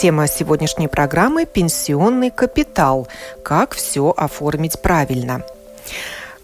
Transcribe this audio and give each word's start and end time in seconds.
Тема 0.00 0.28
сегодняшней 0.28 0.88
программы– 0.88 1.44
пенсионный 1.52 2.30
капитал. 2.30 3.06
Как 3.44 3.74
все 3.74 4.14
оформить 4.16 4.80
правильно? 4.80 5.42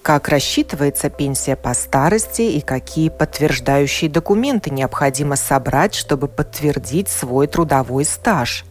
Как 0.03 0.29
рассчитывается 0.29 1.09
пенсия 1.09 1.57
по 1.57 1.73
старости 1.73 2.43
и 2.43 2.61
какие 2.61 3.09
подтверждающие 3.09 4.11
документы 4.11 4.69
необходимо 4.69 5.37
собрать, 5.37 5.95
чтобы 5.95 6.29
подтвердить 6.29 7.09
свой 7.09 7.47
трудовой 7.47 8.05
стаж? 8.05 8.67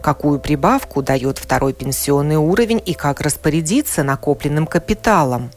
Какую 0.00 0.40
прибавку 0.40 1.02
дает 1.02 1.36
второй 1.36 1.74
пенсионный 1.74 2.36
уровень 2.36 2.82
и 2.82 2.94
как 2.94 3.20
распорядиться 3.20 4.04
накопленным 4.04 4.66
капиталом? 4.66 5.50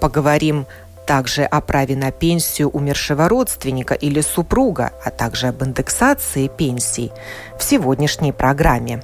Поговорим 0.00 0.66
также 1.06 1.44
о 1.44 1.60
праве 1.60 1.96
на 1.96 2.10
пенсию 2.10 2.68
умершего 2.70 3.28
родственника 3.28 3.94
или 3.94 4.20
супруга, 4.20 4.92
а 5.04 5.10
также 5.10 5.48
об 5.48 5.62
индексации 5.62 6.48
пенсий 6.48 7.12
в 7.58 7.62
сегодняшней 7.62 8.32
программе. 8.32 9.02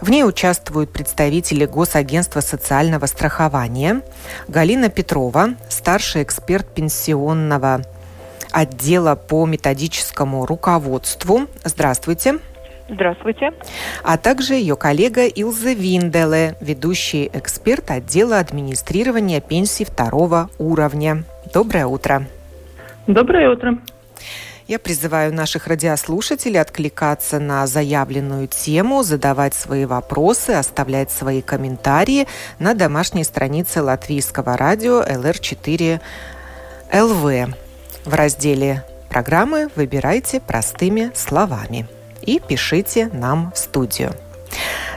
В 0.00 0.10
ней 0.10 0.24
участвуют 0.24 0.92
представители 0.92 1.66
Госагентства 1.66 2.40
социального 2.40 3.06
страхования, 3.06 4.02
Галина 4.48 4.88
Петрова, 4.88 5.50
старший 5.68 6.22
эксперт 6.22 6.66
пенсионного 6.72 7.82
отдела 8.50 9.14
по 9.14 9.44
методическому 9.46 10.46
руководству. 10.46 11.46
Здравствуйте. 11.64 12.38
Здравствуйте. 12.90 13.52
А 14.02 14.18
также 14.18 14.54
ее 14.54 14.74
коллега 14.74 15.26
Илза 15.26 15.72
Винделе, 15.72 16.56
ведущий 16.60 17.30
эксперт 17.32 17.90
отдела 17.90 18.40
администрирования 18.40 19.40
пенсий 19.40 19.84
второго 19.84 20.50
уровня. 20.58 21.22
Доброе 21.54 21.86
утро. 21.86 22.26
Доброе 23.06 23.50
утро. 23.50 23.78
Я 24.66 24.78
призываю 24.78 25.32
наших 25.32 25.68
радиослушателей 25.68 26.60
откликаться 26.60 27.38
на 27.38 27.66
заявленную 27.66 28.48
тему, 28.48 29.02
задавать 29.02 29.54
свои 29.54 29.84
вопросы, 29.84 30.50
оставлять 30.50 31.10
свои 31.10 31.42
комментарии 31.42 32.26
на 32.58 32.74
домашней 32.74 33.24
странице 33.24 33.82
латвийского 33.82 34.56
радио 34.56 35.00
LR4 35.02 36.00
ЛВ. 36.92 37.54
В 38.04 38.14
разделе 38.14 38.84
программы 39.08 39.68
выбирайте 39.76 40.40
простыми 40.40 41.10
словами 41.14 41.88
и 42.22 42.40
пишите 42.40 43.10
нам 43.12 43.52
в 43.52 43.58
студию. 43.58 44.12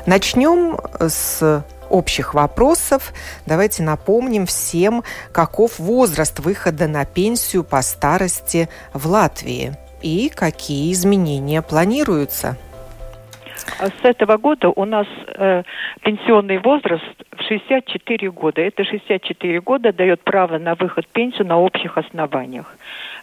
Начнем 0.06 0.78
с 1.00 1.64
общих 1.90 2.34
вопросов. 2.34 3.14
Давайте 3.46 3.84
напомним 3.84 4.46
всем, 4.46 5.04
каков 5.32 5.80
возраст 5.80 6.40
выхода 6.40 6.88
на 6.88 7.06
пенсию 7.06 7.64
по 7.64 7.82
старости 7.82 8.68
в 8.94 9.06
Латвии 9.08 9.74
и 10.02 10.30
какие 10.30 10.92
изменения 10.92 11.62
планируются. 11.62 12.58
С 13.80 14.04
этого 14.04 14.38
года 14.38 14.70
у 14.70 14.86
нас 14.86 15.08
э, 15.28 15.64
пенсионный 16.02 16.58
возраст 16.58 17.04
в 17.32 17.42
64 17.48 18.32
года. 18.32 18.62
Это 18.62 18.84
64 18.84 19.62
года 19.62 19.94
дает 19.94 20.22
право 20.24 20.58
на 20.58 20.76
выход 20.76 21.08
пенсию 21.08 21.48
на 21.48 21.58
общих 21.58 21.98
основаниях. 21.98 22.76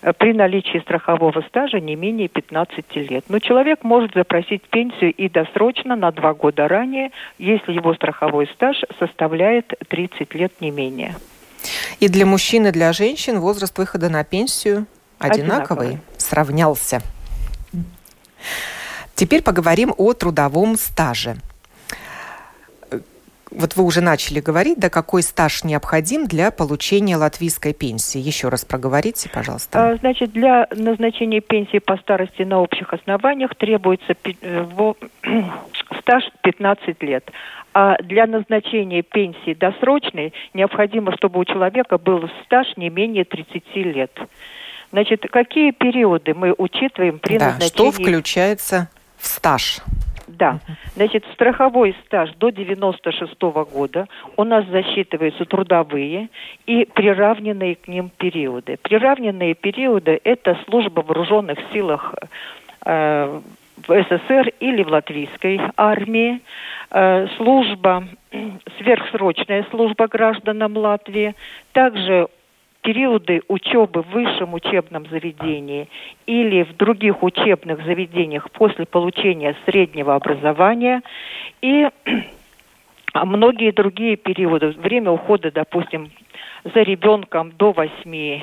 Э, 0.03 0.12
при 0.12 0.33
наличии 0.33 0.78
страхового 0.78 1.43
стажа 1.49 1.81
не 1.81 1.97
менее 1.97 2.28
15 2.28 2.97
лет. 2.97 3.25
Но 3.28 3.38
человек 3.38 3.84
может 3.84 4.15
запросить 4.15 4.62
пенсию 4.62 5.12
и 5.12 5.28
досрочно 5.28 5.97
на 5.97 6.11
два 6.11 6.34
года 6.34 6.69
ранее, 6.69 7.11
если 7.38 7.72
его 7.72 7.94
страховой 7.94 8.47
стаж 8.55 8.83
составляет 8.99 9.75
30 9.89 10.34
лет 10.34 10.53
не 10.60 10.71
менее. 10.71 11.16
И 11.99 12.09
для 12.09 12.25
мужчин 12.25 12.66
и 12.66 12.71
для 12.71 12.93
женщин 12.93 13.41
возраст 13.41 13.77
выхода 13.77 14.09
на 14.09 14.25
пенсию 14.25 14.87
одинаковый, 15.19 15.89
одинаковый. 15.89 15.99
сравнялся. 16.16 17.03
Теперь 19.15 19.43
поговорим 19.43 19.93
о 19.99 20.15
трудовом 20.15 20.77
стаже 20.77 21.37
вот 23.50 23.77
вы 23.77 23.84
уже 23.84 24.00
начали 24.00 24.41
говорить, 24.41 24.78
да, 24.78 24.91
какой 24.91 25.22
стаж 25.22 25.65
необходим 25.65 26.27
для 26.27 26.50
получения 26.50 27.16
латвийской 27.16 27.72
пенсии. 27.72 28.19
Еще 28.19 28.49
раз 28.49 28.65
проговорите, 28.65 29.28
пожалуйста. 29.28 29.91
А, 29.91 29.97
значит, 29.97 30.33
для 30.33 30.69
назначения 30.71 31.41
пенсии 31.41 31.78
по 31.78 31.97
старости 31.97 32.43
на 32.43 32.60
общих 32.60 32.93
основаниях 32.93 33.55
требуется 33.56 34.15
э, 34.43 34.94
стаж 36.00 36.31
15 36.43 37.03
лет. 37.03 37.31
А 37.72 37.97
для 38.03 38.27
назначения 38.27 39.03
пенсии 39.03 39.55
досрочной 39.55 40.33
необходимо, 40.55 41.12
чтобы 41.16 41.41
у 41.41 41.44
человека 41.44 41.99
был 41.99 42.28
стаж 42.44 42.77
не 42.77 42.91
менее 42.91 43.25
30 43.25 43.65
лет. 43.77 44.16
Значит, 44.93 45.27
какие 45.31 45.71
периоды 45.71 46.34
мы 46.34 46.53
учитываем 46.56 47.21
при 47.21 47.39
да, 47.39 47.47
назначении... 47.47 47.69
что 47.69 47.93
включается 47.93 48.91
в 49.19 49.27
стаж? 49.27 49.81
Да. 50.38 50.58
Значит, 50.94 51.24
страховой 51.32 51.94
стаж 52.06 52.30
до 52.36 52.50
96 52.50 53.34
-го 53.42 53.64
года 53.64 54.06
у 54.36 54.44
нас 54.44 54.64
засчитываются 54.66 55.44
трудовые 55.44 56.28
и 56.66 56.86
приравненные 56.94 57.74
к 57.76 57.88
ним 57.88 58.10
периоды. 58.16 58.78
Приравненные 58.82 59.54
периоды– 59.54 60.20
это 60.24 60.58
служба 60.66 61.02
в 61.02 61.06
вооруженных 61.06 61.58
силах 61.72 62.14
э, 62.86 63.41
в 63.86 64.02
СССР 64.02 64.52
или 64.60 64.82
в 64.82 64.88
латвийской 64.88 65.60
армии, 65.76 66.41
э, 66.91 67.26
служба, 67.36 68.04
сверхсрочная 68.78 69.66
служба 69.70 70.06
гражданам 70.06 70.76
Латвии, 70.76 71.34
также 71.72 72.28
периоды 72.82 73.42
учебы 73.48 74.02
в 74.02 74.10
высшем 74.10 74.54
учебном 74.54 75.06
заведении 75.06 75.88
или 76.26 76.62
в 76.62 76.76
других 76.76 77.22
учебных 77.22 77.84
заведениях 77.84 78.50
после 78.50 78.86
получения 78.86 79.56
среднего 79.66 80.14
образования 80.14 81.02
и 81.60 81.88
многие 83.14 83.72
другие 83.72 84.16
периоды. 84.16 84.68
Время 84.70 85.10
ухода, 85.10 85.50
допустим, 85.50 86.10
за 86.64 86.82
ребенком 86.82 87.52
до 87.52 87.72
8 87.72 88.41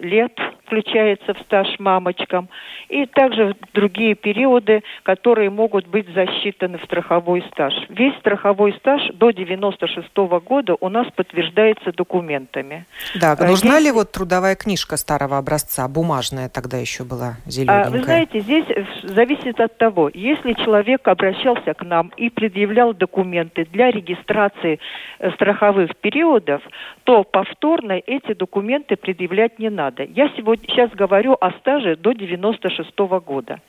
лет 0.00 0.38
включается 0.70 1.34
в 1.34 1.38
стаж 1.40 1.66
мамочкам, 1.80 2.48
и 2.88 3.06
также 3.06 3.56
другие 3.74 4.14
периоды, 4.14 4.82
которые 5.02 5.50
могут 5.50 5.86
быть 5.88 6.06
засчитаны 6.14 6.78
в 6.78 6.84
страховой 6.84 7.44
стаж. 7.52 7.74
Весь 7.88 8.16
страховой 8.18 8.72
стаж 8.74 9.02
до 9.14 9.32
96 9.32 10.08
-го 10.14 10.40
года 10.40 10.76
у 10.80 10.88
нас 10.88 11.06
подтверждается 11.16 11.92
документами. 11.92 12.84
Да, 13.20 13.36
э, 13.38 13.46
нужна 13.46 13.74
Есть... 13.74 13.86
ли 13.86 13.92
вот 13.92 14.12
трудовая 14.12 14.54
книжка 14.54 14.96
старого 14.96 15.38
образца, 15.38 15.88
бумажная 15.88 16.48
тогда 16.48 16.76
еще 16.76 17.02
была 17.04 17.36
зелененькая? 17.46 17.86
А, 17.86 17.90
вы 17.90 18.02
знаете, 18.04 18.40
здесь 18.40 18.66
зависит 19.02 19.60
от 19.60 19.76
того, 19.76 20.10
если 20.14 20.52
человек 20.52 21.08
обращался 21.08 21.74
к 21.74 21.84
нам 21.84 22.12
и 22.16 22.30
предъявлял 22.30 22.94
документы 22.94 23.66
для 23.72 23.90
регистрации 23.90 24.78
э, 25.18 25.30
страховых 25.32 25.96
периодов, 25.96 26.62
то 27.04 27.24
повторно 27.24 28.00
эти 28.06 28.34
документы 28.34 28.96
предъявлять 28.96 29.58
не 29.58 29.70
надо. 29.70 30.04
Я 30.04 30.28
сегодня 30.36 30.59
сейчас 30.66 30.90
говорю 30.90 31.36
о 31.40 31.50
стаже 31.52 31.96
до 31.96 32.12
96 32.12 32.90
-го 32.96 33.20
года. 33.20 33.60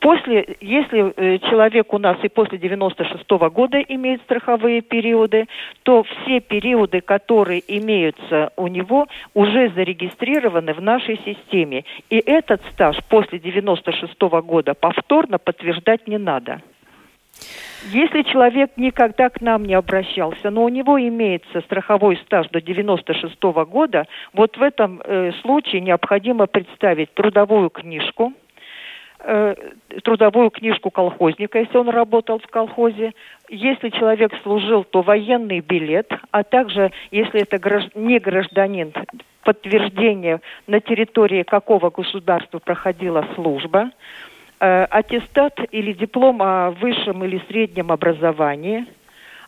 После, 0.00 0.56
если 0.60 1.12
э, 1.16 1.38
человек 1.38 1.92
у 1.92 1.98
нас 1.98 2.16
и 2.22 2.28
после 2.28 2.58
96 2.58 3.24
-го 3.28 3.50
года 3.50 3.80
имеет 3.80 4.22
страховые 4.22 4.80
периоды, 4.80 5.46
то 5.82 6.02
все 6.02 6.40
периоды, 6.40 7.00
которые 7.00 7.62
имеются 7.66 8.52
у 8.56 8.68
него, 8.68 9.06
уже 9.34 9.70
зарегистрированы 9.70 10.72
в 10.74 10.80
нашей 10.80 11.18
системе. 11.24 11.84
И 12.10 12.18
этот 12.18 12.60
стаж 12.72 12.96
после 13.08 13.38
96 13.38 14.28
-го 14.28 14.42
года 14.42 14.74
повторно 14.74 15.38
подтверждать 15.38 16.06
не 16.06 16.18
надо. 16.18 16.60
Если 17.86 18.22
человек 18.22 18.72
никогда 18.76 19.30
к 19.30 19.40
нам 19.40 19.64
не 19.64 19.74
обращался, 19.74 20.50
но 20.50 20.64
у 20.64 20.68
него 20.68 21.00
имеется 21.00 21.60
страховой 21.60 22.16
стаж 22.16 22.48
до 22.48 22.60
96 22.60 23.36
-го 23.40 23.64
года, 23.64 24.06
вот 24.32 24.56
в 24.56 24.62
этом 24.62 25.00
э, 25.04 25.32
случае 25.42 25.80
необходимо 25.80 26.46
представить 26.46 27.14
трудовую 27.14 27.70
книжку, 27.70 28.32
э, 29.20 29.54
трудовую 30.02 30.50
книжку 30.50 30.90
колхозника, 30.90 31.60
если 31.60 31.78
он 31.78 31.88
работал 31.88 32.40
в 32.40 32.46
колхозе. 32.48 33.12
Если 33.48 33.90
человек 33.90 34.32
служил, 34.42 34.84
то 34.84 35.02
военный 35.02 35.60
билет, 35.60 36.12
а 36.32 36.42
также, 36.42 36.90
если 37.12 37.42
это 37.42 37.58
гражд... 37.58 37.94
не 37.94 38.18
гражданин, 38.18 38.92
подтверждение 39.44 40.40
на 40.66 40.80
территории 40.80 41.44
какого 41.44 41.90
государства 41.90 42.58
проходила 42.58 43.24
служба– 43.36 43.90
аттестат 44.60 45.60
или 45.70 45.92
диплом 45.92 46.42
о 46.42 46.70
высшем 46.70 47.24
или 47.24 47.42
среднем 47.48 47.92
образовании, 47.92 48.86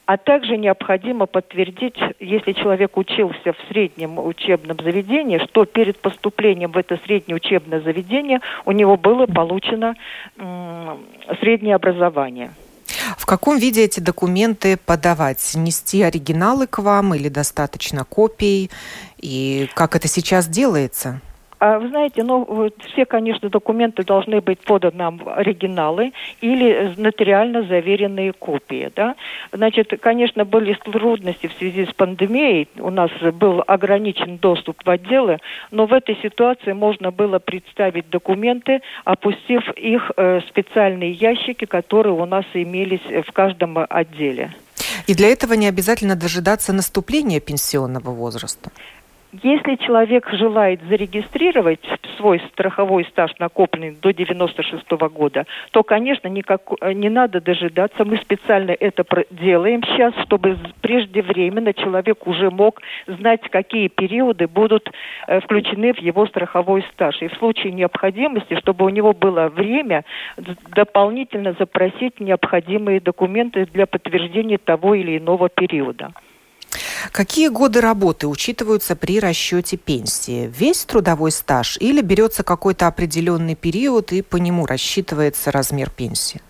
а 0.06 0.16
также 0.16 0.56
необходимо 0.56 1.26
подтвердить, 1.26 1.96
если 2.18 2.52
человек 2.52 2.96
учился 2.96 3.52
в 3.52 3.56
среднем 3.68 4.18
учебном 4.18 4.76
заведении, 4.82 5.38
что 5.38 5.64
перед 5.64 6.00
поступлением 6.00 6.72
в 6.72 6.78
это 6.78 6.98
среднее 7.04 7.36
учебное 7.36 7.80
заведение 7.80 8.40
у 8.64 8.72
него 8.72 8.96
было 8.96 9.26
получено 9.26 9.94
среднее 11.40 11.76
образование. 11.76 12.50
В 13.16 13.24
каком 13.24 13.58
виде 13.58 13.84
эти 13.84 14.00
документы 14.00 14.76
подавать? 14.76 15.52
Нести 15.54 16.02
оригиналы 16.02 16.66
к 16.66 16.78
вам 16.78 17.14
или 17.14 17.28
достаточно 17.28 18.04
копий? 18.04 18.70
И 19.18 19.68
как 19.74 19.94
это 19.94 20.08
сейчас 20.08 20.48
делается? 20.48 21.20
А 21.60 21.78
вы 21.78 21.88
знаете, 21.88 22.22
ну, 22.22 22.70
все, 22.88 23.04
конечно, 23.04 23.50
документы 23.50 24.02
должны 24.02 24.40
быть 24.40 24.60
поданы 24.60 24.96
нам 24.96 25.20
оригиналы 25.26 26.12
или 26.40 26.94
нотариально 26.96 27.62
заверенные 27.64 28.32
копии, 28.32 28.90
да. 28.96 29.14
Значит, 29.52 29.92
конечно, 30.00 30.46
были 30.46 30.72
трудности 30.72 31.48
в 31.48 31.52
связи 31.52 31.84
с 31.84 31.92
пандемией, 31.92 32.66
у 32.78 32.88
нас 32.88 33.10
был 33.34 33.62
ограничен 33.66 34.38
доступ 34.38 34.84
в 34.84 34.88
отделы, 34.88 35.38
но 35.70 35.84
в 35.84 35.92
этой 35.92 36.16
ситуации 36.22 36.72
можно 36.72 37.10
было 37.10 37.38
представить 37.38 38.08
документы, 38.08 38.80
опустив 39.04 39.68
их 39.76 40.10
э, 40.16 40.40
в 40.40 40.48
специальные 40.48 41.12
ящики, 41.12 41.66
которые 41.66 42.14
у 42.14 42.24
нас 42.24 42.46
имелись 42.54 43.04
в 43.26 43.32
каждом 43.32 43.78
отделе. 43.88 44.54
И 45.06 45.14
для 45.14 45.28
этого 45.28 45.54
не 45.54 45.68
обязательно 45.68 46.16
дожидаться 46.16 46.72
наступления 46.72 47.40
пенсионного 47.40 48.10
возраста. 48.10 48.70
Если 49.32 49.76
человек 49.76 50.28
желает 50.32 50.80
зарегистрировать 50.88 51.80
свой 52.16 52.40
страховой 52.52 53.04
стаж 53.04 53.30
накопленный 53.38 53.92
до 53.92 54.12
96 54.12 54.84
-го 54.90 55.08
года, 55.08 55.46
то, 55.70 55.84
конечно, 55.84 56.26
никак, 56.26 56.62
не 56.82 57.08
надо 57.08 57.40
дожидаться. 57.40 58.04
Мы 58.04 58.16
специально 58.16 58.72
это 58.72 59.04
делаем 59.30 59.84
сейчас, 59.84 60.14
чтобы 60.24 60.58
преждевременно 60.80 61.72
человек 61.72 62.26
уже 62.26 62.50
мог 62.50 62.82
знать, 63.06 63.42
какие 63.50 63.86
периоды 63.86 64.48
будут 64.48 64.90
э, 65.28 65.40
включены 65.40 65.92
в 65.92 65.98
его 65.98 66.26
страховой 66.26 66.84
стаж. 66.92 67.22
И 67.22 67.28
в 67.28 67.34
случае 67.34 67.72
необходимости, 67.72 68.56
чтобы 68.56 68.84
у 68.84 68.88
него 68.88 69.12
было 69.12 69.46
время 69.48 70.04
дополнительно 70.74 71.54
запросить 71.56 72.18
необходимые 72.18 73.00
документы 73.00 73.66
для 73.66 73.86
подтверждения 73.86 74.58
того 74.58 74.96
или 74.96 75.18
иного 75.18 75.48
периода. 75.48 76.10
Какие 77.12 77.48
годы 77.48 77.80
работы 77.80 78.26
учитываются 78.26 78.96
при 78.96 79.20
расчете 79.20 79.76
пенсии? 79.76 80.50
Весь 80.54 80.84
трудовой 80.84 81.32
стаж 81.32 81.76
или 81.80 82.00
берется 82.00 82.42
какой-то 82.42 82.86
определенный 82.86 83.54
период 83.54 84.12
и 84.12 84.22
по 84.22 84.36
нему 84.36 84.66
рассчитывается 84.66 85.50
размер 85.50 85.90
пенсии? 85.90 86.40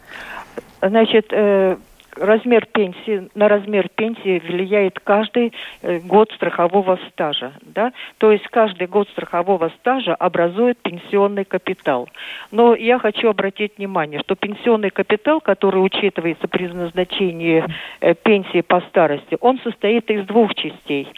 Значит, 0.82 1.26
э, 1.30 1.76
размер 2.20 2.66
пенсии, 2.66 3.28
на 3.34 3.48
размер 3.48 3.88
пенсии 3.88 4.38
влияет 4.38 5.00
каждый 5.00 5.52
э, 5.82 5.98
год 6.00 6.30
страхового 6.32 6.98
стажа. 7.08 7.52
Да? 7.62 7.92
То 8.18 8.30
есть 8.30 8.46
каждый 8.48 8.86
год 8.86 9.08
страхового 9.08 9.72
стажа 9.80 10.14
образует 10.14 10.78
пенсионный 10.78 11.44
капитал. 11.44 12.08
Но 12.52 12.74
я 12.74 12.98
хочу 12.98 13.28
обратить 13.28 13.78
внимание, 13.78 14.20
что 14.20 14.34
пенсионный 14.34 14.90
капитал, 14.90 15.40
который 15.40 15.78
учитывается 15.78 16.46
при 16.46 16.68
назначении 16.68 17.64
э, 18.00 18.14
пенсии 18.14 18.60
по 18.60 18.80
старости, 18.82 19.38
он 19.40 19.58
состоит 19.60 20.10
из 20.10 20.26
двух 20.26 20.54
частей 20.54 21.08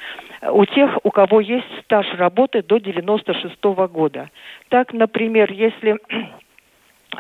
у 0.51 0.65
тех, 0.65 0.99
у 1.05 1.11
кого 1.11 1.41
есть 1.41 1.67
стаж 1.85 2.07
работы 2.15 2.63
до 2.63 2.79
96 2.79 3.57
-го 3.61 3.89
года. 3.89 4.31
Так, 4.69 4.93
например, 4.93 5.53
если 5.53 5.99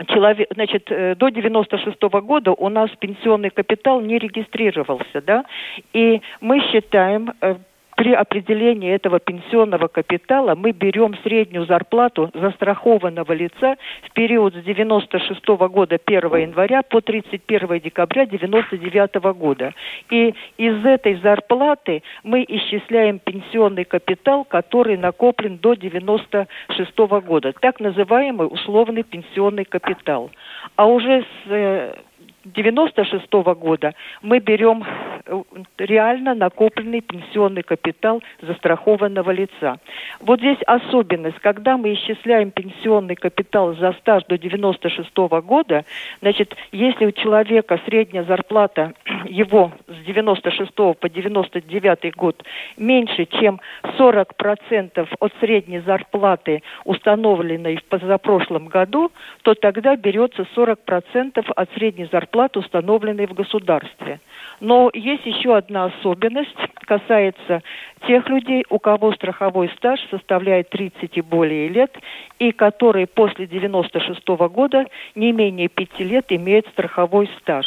человек, 0.08 0.48
значит, 0.54 0.90
э, 0.90 1.14
до 1.14 1.28
96 1.28 2.08
-го 2.08 2.20
года 2.20 2.52
у 2.52 2.68
нас 2.68 2.90
пенсионный 2.98 3.50
капитал 3.50 4.00
не 4.00 4.18
регистрировался, 4.18 5.20
да, 5.20 5.44
и 5.92 6.20
мы 6.40 6.60
считаем 6.60 7.32
э, 7.40 7.56
при 8.02 8.14
определении 8.14 8.90
этого 8.90 9.20
пенсионного 9.20 9.86
капитала 9.86 10.56
мы 10.56 10.72
берем 10.72 11.14
среднюю 11.22 11.66
зарплату 11.66 12.32
застрахованного 12.34 13.32
лица 13.32 13.76
в 14.02 14.12
период 14.12 14.54
с 14.56 14.64
96 14.64 15.40
-го 15.46 15.68
года 15.68 15.98
1 16.04 16.36
января 16.36 16.82
по 16.82 17.00
31 17.00 17.78
декабря 17.78 18.26
99 18.26 19.20
-го 19.20 19.32
года. 19.32 19.72
И 20.10 20.34
из 20.58 20.84
этой 20.84 21.14
зарплаты 21.22 22.02
мы 22.24 22.44
исчисляем 22.48 23.20
пенсионный 23.20 23.84
капитал, 23.84 24.44
который 24.46 24.96
накоплен 24.96 25.58
до 25.58 25.74
96 25.74 27.06
-го 27.06 27.20
года. 27.20 27.52
Так 27.60 27.78
называемый 27.78 28.48
условный 28.50 29.04
пенсионный 29.04 29.64
капитал. 29.64 30.28
А 30.74 30.86
уже 30.86 31.22
с 31.22 31.50
э, 31.50 31.94
96 32.44 33.26
-го 33.30 33.54
года 33.54 33.94
мы 34.22 34.40
берем 34.40 34.84
э, 35.26 35.42
реально 35.78 36.34
накопленный 36.34 37.00
пенсионный 37.00 37.62
капитал 37.62 38.22
застрахованного 38.40 39.30
лица. 39.30 39.78
Вот 40.20 40.40
здесь 40.40 40.58
особенность, 40.66 41.38
когда 41.38 41.76
мы 41.76 41.94
исчисляем 41.94 42.50
пенсионный 42.50 43.14
капитал 43.14 43.74
за 43.74 43.92
стаж 43.92 44.24
до 44.24 44.38
96 44.38 45.10
-го 45.14 45.40
года, 45.42 45.84
значит, 46.20 46.56
если 46.72 47.06
у 47.06 47.12
человека 47.12 47.80
средняя 47.86 48.24
зарплата 48.24 48.94
его 49.26 49.72
с 49.86 50.04
96 50.04 50.74
по 50.74 51.08
99 51.08 52.16
год 52.16 52.42
меньше, 52.76 53.26
чем 53.26 53.60
40% 53.98 55.08
от 55.20 55.32
средней 55.40 55.80
зарплаты, 55.80 56.62
установленной 56.84 57.76
в 57.76 57.84
позапрошлом 57.84 58.66
году, 58.66 59.12
то 59.42 59.54
тогда 59.54 59.96
берется 59.96 60.46
40% 60.56 61.52
от 61.54 61.70
средней 61.74 62.08
зарплаты 62.10 62.31
зарплаты, 62.32 62.58
установленные 62.60 63.26
в 63.26 63.34
государстве. 63.34 64.20
Но 64.60 64.90
есть 64.94 65.26
еще 65.26 65.56
одна 65.56 65.84
особенность, 65.86 66.56
касается 66.86 67.62
тех 68.06 68.28
людей, 68.28 68.64
у 68.70 68.78
кого 68.78 69.12
страховой 69.12 69.70
стаж 69.76 70.00
составляет 70.10 70.70
30 70.70 71.16
и 71.16 71.20
более 71.20 71.68
лет, 71.68 71.96
и 72.38 72.52
которые 72.52 73.06
после 73.06 73.46
96 73.46 74.36
-го 74.36 74.48
года 74.48 74.86
не 75.14 75.32
менее 75.32 75.68
5 75.68 76.00
лет 76.00 76.26
имеют 76.30 76.66
страховой 76.68 77.28
стаж. 77.40 77.66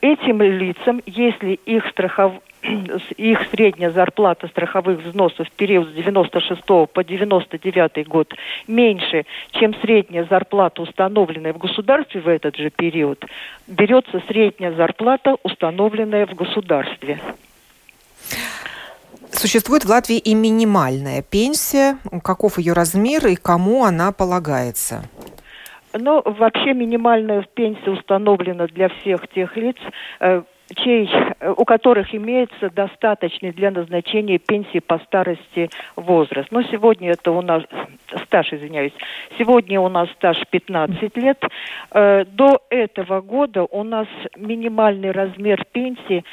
Этим 0.00 0.42
лицам, 0.42 1.02
если 1.06 1.54
их 1.64 1.86
страхов 1.88 2.34
их 3.16 3.38
средняя 3.50 3.90
зарплата 3.90 4.48
страховых 4.48 5.02
взносов 5.02 5.48
в 5.48 5.50
период 5.52 5.88
с 5.88 5.92
96 5.92 6.62
по 6.64 7.04
99 7.04 8.08
год 8.08 8.34
меньше, 8.66 9.24
чем 9.52 9.74
средняя 9.80 10.26
зарплата, 10.28 10.82
установленная 10.82 11.52
в 11.52 11.58
государстве 11.58 12.20
в 12.20 12.28
этот 12.28 12.56
же 12.56 12.70
период, 12.70 13.24
берется 13.66 14.22
средняя 14.28 14.72
зарплата, 14.72 15.36
установленная 15.42 16.26
в 16.26 16.34
государстве. 16.34 17.20
Существует 19.32 19.84
в 19.84 19.88
Латвии 19.88 20.18
и 20.18 20.34
минимальная 20.34 21.22
пенсия. 21.22 21.98
Каков 22.22 22.58
ее 22.58 22.72
размер 22.72 23.26
и 23.26 23.36
кому 23.36 23.84
она 23.84 24.12
полагается? 24.12 25.04
Ну, 25.94 26.22
вообще 26.24 26.74
минимальная 26.74 27.46
пенсия 27.54 27.90
установлена 27.90 28.66
для 28.66 28.88
всех 28.88 29.28
тех 29.28 29.56
лиц, 29.56 29.76
э, 30.20 30.42
чей, 30.74 31.08
э, 31.40 31.54
у 31.56 31.64
которых 31.64 32.14
имеется 32.14 32.70
достаточный 32.70 33.52
для 33.52 33.70
назначения 33.70 34.38
пенсии 34.38 34.80
по 34.80 34.98
старости 34.98 35.70
возраст. 35.94 36.50
Но 36.50 36.62
сегодня 36.62 37.12
это 37.12 37.30
у 37.30 37.40
нас 37.40 37.62
стаж, 38.24 38.52
извиняюсь, 38.52 38.92
сегодня 39.38 39.80
у 39.80 39.88
нас 39.88 40.10
стаж 40.12 40.38
15 40.50 41.16
лет. 41.16 41.42
Э, 41.92 42.24
до 42.24 42.60
этого 42.70 43.20
года 43.20 43.64
у 43.64 43.84
нас 43.84 44.08
минимальный 44.36 45.12
размер 45.12 45.64
пенсии 45.72 46.24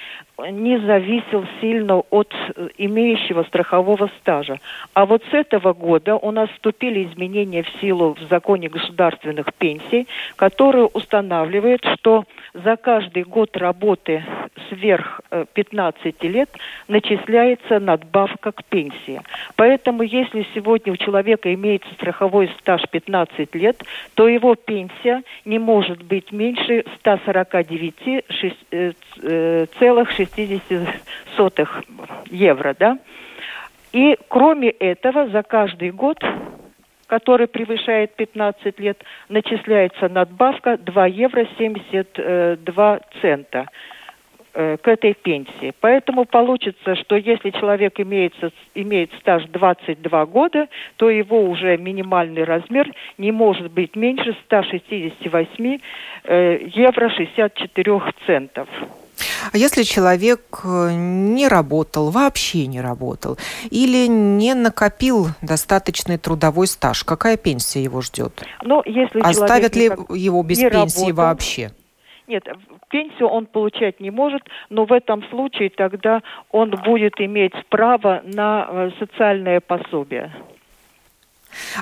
не 0.51 0.77
зависел 0.79 1.45
сильно 1.61 1.99
от 2.09 2.33
э, 2.33 2.69
имеющего 2.77 3.43
страхового 3.43 4.09
стажа. 4.19 4.59
А 4.93 5.05
вот 5.05 5.23
с 5.31 5.33
этого 5.33 5.73
года 5.73 6.15
у 6.15 6.31
нас 6.31 6.49
вступили 6.49 7.05
изменения 7.05 7.63
в 7.63 7.69
силу 7.81 8.15
в 8.15 8.29
законе 8.29 8.69
государственных 8.69 9.53
пенсий, 9.53 10.07
которые 10.35 10.85
устанавливают, 10.85 11.85
что 11.95 12.25
за 12.53 12.75
каждый 12.75 13.23
год 13.23 13.55
работы 13.57 14.23
сверх 14.69 15.21
15 15.53 16.05
э, 16.05 16.27
лет 16.27 16.49
начисляется 16.87 17.79
надбавка 17.79 18.51
к 18.51 18.63
пенсии. 18.65 19.21
Поэтому 19.55 20.03
если 20.03 20.45
сегодня 20.53 20.93
у 20.93 20.97
человека 20.97 21.53
имеется 21.53 21.93
страховой 21.93 22.49
стаж 22.59 22.81
15 22.89 23.55
лет, 23.55 23.83
то 24.15 24.27
его 24.27 24.55
пенсия 24.55 25.23
не 25.45 25.59
может 25.59 26.03
быть 26.03 26.31
меньше 26.31 26.83
149,6 27.03 28.55
э, 28.71 29.65
евро. 32.29 32.75
Да? 32.79 32.97
И 33.91 34.17
кроме 34.27 34.69
этого 34.69 35.27
за 35.29 35.43
каждый 35.43 35.91
год 35.91 36.19
который 37.13 37.47
превышает 37.47 38.15
15 38.15 38.79
лет, 38.79 39.03
начисляется 39.29 40.09
надбавка 40.09 40.77
2 40.77 41.07
евро 41.07 41.45
72 41.59 42.99
цента 43.21 43.59
э, 43.59 43.65
к 44.53 44.87
этой 44.87 45.15
пенсии. 45.15 45.73
Поэтому 45.79 46.25
получится, 46.25 46.95
что 46.95 47.15
если 47.15 47.49
человек 47.49 47.99
имеет, 47.99 48.33
имеет 48.75 49.11
стаж 49.19 49.45
22 49.47 50.25
года, 50.27 50.67
то 50.97 51.09
его 51.09 51.41
уже 51.49 51.77
минимальный 51.77 52.43
размер 52.43 52.91
не 53.17 53.31
может 53.31 53.71
быть 53.71 53.95
меньше 53.95 54.37
168 54.45 55.79
э, 56.25 56.59
евро 56.67 57.09
64 57.09 58.01
центов. 58.27 58.67
А 59.51 59.57
если 59.57 59.83
человек 59.83 60.61
э, 60.63 60.91
не 60.93 61.47
работал, 61.47 62.09
вообще 62.09 62.67
не 62.67 62.81
работал, 62.81 63.37
или 63.69 64.07
не 64.07 64.53
накопил 64.53 65.27
достаточный 65.41 66.17
трудовой 66.17 66.67
стаж, 66.67 67.03
какая 67.03 67.37
пенсия 67.37 67.83
его 67.83 68.01
ждет? 68.01 68.43
Ну, 68.63 68.81
если 68.85 69.19
Оставят 69.19 69.75
ли 69.75 69.85
его 69.85 70.43
без 70.43 70.59
пенсии 70.59 71.09
работал, 71.09 71.15
вообще? 71.15 71.71
Нет, 72.27 72.43
пенсию 72.93 73.27
он 73.27 73.47
получать 73.47 73.99
не 73.99 74.11
может, 74.11 74.43
но 74.69 74.85
в 74.85 74.93
этом 74.93 75.23
случае 75.29 75.71
тогда 75.71 76.21
он 76.51 76.69
будет 76.69 77.19
иметь 77.19 77.53
право 77.69 78.21
на 78.23 78.67
э, 78.69 78.91
социальное 78.99 79.59
пособие. 79.59 80.31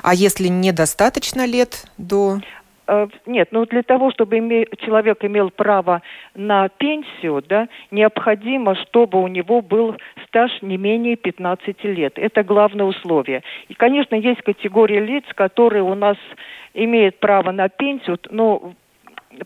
А 0.02 0.14
если 0.14 0.48
недостаточно 0.48 1.46
лет 1.46 1.84
до 1.98 2.38
Э, 2.92 3.06
нет, 3.26 3.48
ну 3.52 3.64
для 3.66 3.82
того, 3.82 4.10
чтобы 4.10 4.38
име, 4.38 4.66
человек 4.84 5.24
имел 5.24 5.50
право 5.50 6.02
на 6.34 6.68
пенсию, 6.68 7.42
да, 7.48 7.68
необходимо, 7.90 8.74
чтобы 8.74 9.22
у 9.22 9.28
него 9.28 9.62
был 9.62 9.96
стаж 10.26 10.50
не 10.62 10.76
менее 10.76 11.16
15 11.16 11.84
лет. 11.84 12.18
Это 12.18 12.42
главное 12.42 12.86
условие. 12.86 13.42
И, 13.68 13.74
конечно, 13.74 14.14
есть 14.14 14.42
категория 14.42 15.00
лиц, 15.00 15.24
которые 15.34 15.82
у 15.82 15.94
нас 15.94 16.16
имеют 16.74 17.18
право 17.20 17.50
на 17.50 17.68
пенсию, 17.68 18.18
но 18.30 18.74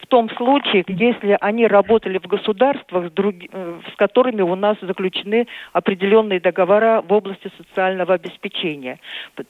в 0.00 0.06
том 0.06 0.30
случае, 0.30 0.84
если 0.88 1.36
они 1.40 1.66
работали 1.66 2.18
в 2.18 2.26
государствах, 2.26 3.08
с, 3.08 3.10
друг... 3.12 3.34
Э, 3.52 3.80
с 3.92 3.96
которыми 3.96 4.42
у 4.42 4.54
нас 4.54 4.76
заключены 4.80 5.46
определенные 5.72 6.40
договора 6.40 7.02
в 7.06 7.12
области 7.12 7.50
социального 7.56 8.14
обеспечения. 8.14 8.98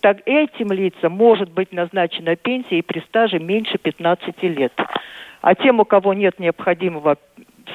Так 0.00 0.18
этим 0.26 0.72
лицам 0.72 1.12
может 1.12 1.50
быть 1.50 1.72
назначена 1.72 2.36
пенсия 2.36 2.78
и 2.78 2.82
при 2.82 3.00
стаже 3.00 3.38
меньше 3.38 3.78
15 3.78 4.42
лет. 4.42 4.72
А 5.40 5.54
тем, 5.54 5.80
у 5.80 5.84
кого 5.84 6.14
нет 6.14 6.38
необходимого 6.38 7.16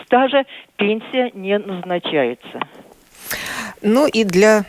стажа, 0.05 0.45
пенсия 0.77 1.31
не 1.33 1.57
назначается. 1.57 2.59
Ну 3.81 4.07
и 4.07 4.23
для 4.23 4.65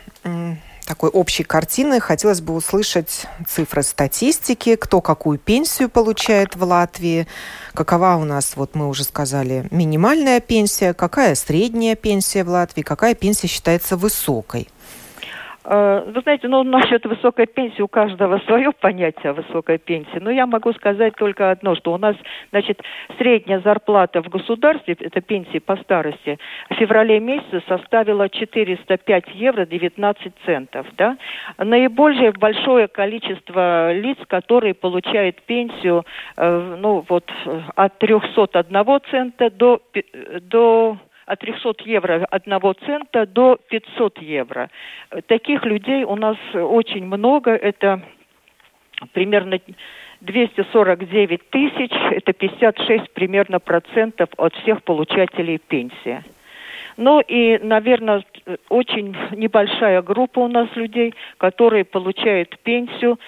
такой 0.85 1.09
общей 1.09 1.43
картины 1.43 1.99
хотелось 1.99 2.41
бы 2.41 2.53
услышать 2.53 3.25
цифры 3.47 3.83
статистики, 3.83 4.75
кто 4.75 5.01
какую 5.01 5.39
пенсию 5.39 5.89
получает 5.89 6.55
в 6.55 6.63
Латвии, 6.63 7.27
какова 7.73 8.15
у 8.15 8.23
нас, 8.25 8.53
вот 8.55 8.75
мы 8.75 8.87
уже 8.87 9.03
сказали, 9.03 9.67
минимальная 9.71 10.39
пенсия, 10.39 10.93
какая 10.93 11.35
средняя 11.35 11.95
пенсия 11.95 12.43
в 12.43 12.49
Латвии, 12.49 12.81
какая 12.81 13.15
пенсия 13.15 13.47
считается 13.47 13.97
высокой. 13.97 14.67
Э, 15.65 16.03
вы 16.13 16.21
знаете, 16.21 16.47
ну, 16.47 16.63
насчет 16.63 17.05
высокой 17.05 17.45
пенсии 17.45 17.81
у 17.81 17.87
каждого 17.87 18.39
свое 18.39 18.71
понятие 18.71 19.31
о 19.31 19.33
высокой 19.33 19.77
пенсии. 19.77 20.19
Но 20.19 20.29
я 20.29 20.45
могу 20.45 20.73
сказать 20.73 21.15
только 21.15 21.51
одно, 21.51 21.75
что 21.75 21.93
у 21.93 21.97
нас, 21.97 22.15
значит, 22.51 22.81
средняя 23.17 23.59
зарплата 23.61 24.21
в 24.21 24.29
государстве, 24.29 24.95
это 24.99 25.21
пенсии 25.21 25.59
по 25.59 25.77
старости, 25.77 26.37
в 26.69 26.73
феврале 26.75 27.19
месяце 27.19 27.61
составила 27.67 28.29
405 28.29 29.29
евро 29.35 29.65
19 29.65 30.33
центов, 30.45 30.87
да. 30.97 31.17
Наиболее 31.57 32.31
большое 32.31 32.87
количество 32.87 33.93
лиц, 33.93 34.17
которые 34.27 34.73
получают 34.73 35.41
пенсию, 35.43 36.05
э, 36.35 36.75
ну, 36.79 37.05
вот, 37.07 37.31
от 37.75 37.97
301 37.99 38.99
цента 39.09 39.49
до, 39.49 39.81
до 40.41 40.97
от 41.25 41.39
300 41.39 41.75
евро 41.85 42.25
одного 42.29 42.73
цента 42.73 43.25
до 43.25 43.57
500 43.69 44.21
евро. 44.21 44.69
Таких 45.27 45.65
людей 45.65 46.03
у 46.03 46.15
нас 46.15 46.37
очень 46.53 47.05
много. 47.05 47.51
Это 47.51 48.01
примерно 49.13 49.59
249 50.21 51.49
тысяч, 51.49 51.91
это 52.11 52.33
56 52.33 53.11
примерно 53.11 53.59
процентов 53.59 54.29
от 54.37 54.53
всех 54.55 54.83
получателей 54.83 55.57
пенсии. 55.57 56.23
Ну 56.95 57.21
и, 57.21 57.57
наверное, 57.57 58.23
очень 58.69 59.15
небольшая 59.31 60.01
группа 60.01 60.39
у 60.39 60.47
нас 60.47 60.69
людей, 60.75 61.13
которые 61.37 61.85
получают 61.85 62.57
пенсию 62.59 63.19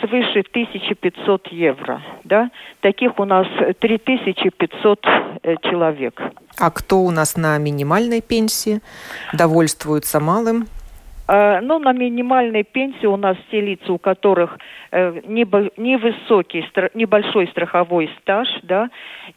свыше 0.00 0.40
1500 0.40 1.48
евро. 1.48 2.02
Да? 2.24 2.50
Таких 2.80 3.18
у 3.18 3.24
нас 3.24 3.46
3500 3.78 5.06
э, 5.42 5.56
человек. 5.62 6.20
А 6.58 6.70
кто 6.70 6.98
у 6.98 7.10
нас 7.10 7.36
на 7.36 7.58
минимальной 7.58 8.20
пенсии? 8.20 8.80
Довольствуются 9.32 10.20
малым? 10.20 10.66
Э, 11.28 11.60
ну, 11.60 11.78
на 11.78 11.92
минимальной 11.92 12.64
пенсии 12.64 13.06
у 13.06 13.16
нас 13.16 13.36
те 13.50 13.60
лица, 13.60 13.92
у 13.92 13.98
которых 13.98 14.58
э, 14.90 15.20
невысокий, 15.26 16.64
небольшой 16.94 17.48
страховой 17.48 18.10
стаж, 18.20 18.48
да, 18.62 18.88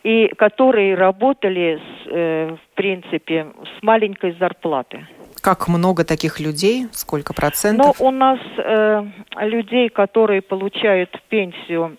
и 0.04 0.30
которые 0.38 0.96
работали, 0.96 1.80
э, 2.06 2.56
в 2.56 2.76
принципе, 2.76 3.48
с 3.78 3.84
маленькой 3.84 4.32
зарплаты. 4.40 5.06
Как 5.42 5.68
много 5.68 6.04
таких 6.04 6.40
людей? 6.40 6.88
Сколько 6.92 7.34
процентов? 7.34 8.00
Ну, 8.00 8.08
у 8.08 8.12
нас 8.12 8.40
э, 8.58 9.06
людей, 9.42 9.90
которые 9.90 10.42
получают 10.42 11.10
пенсию 11.30 11.98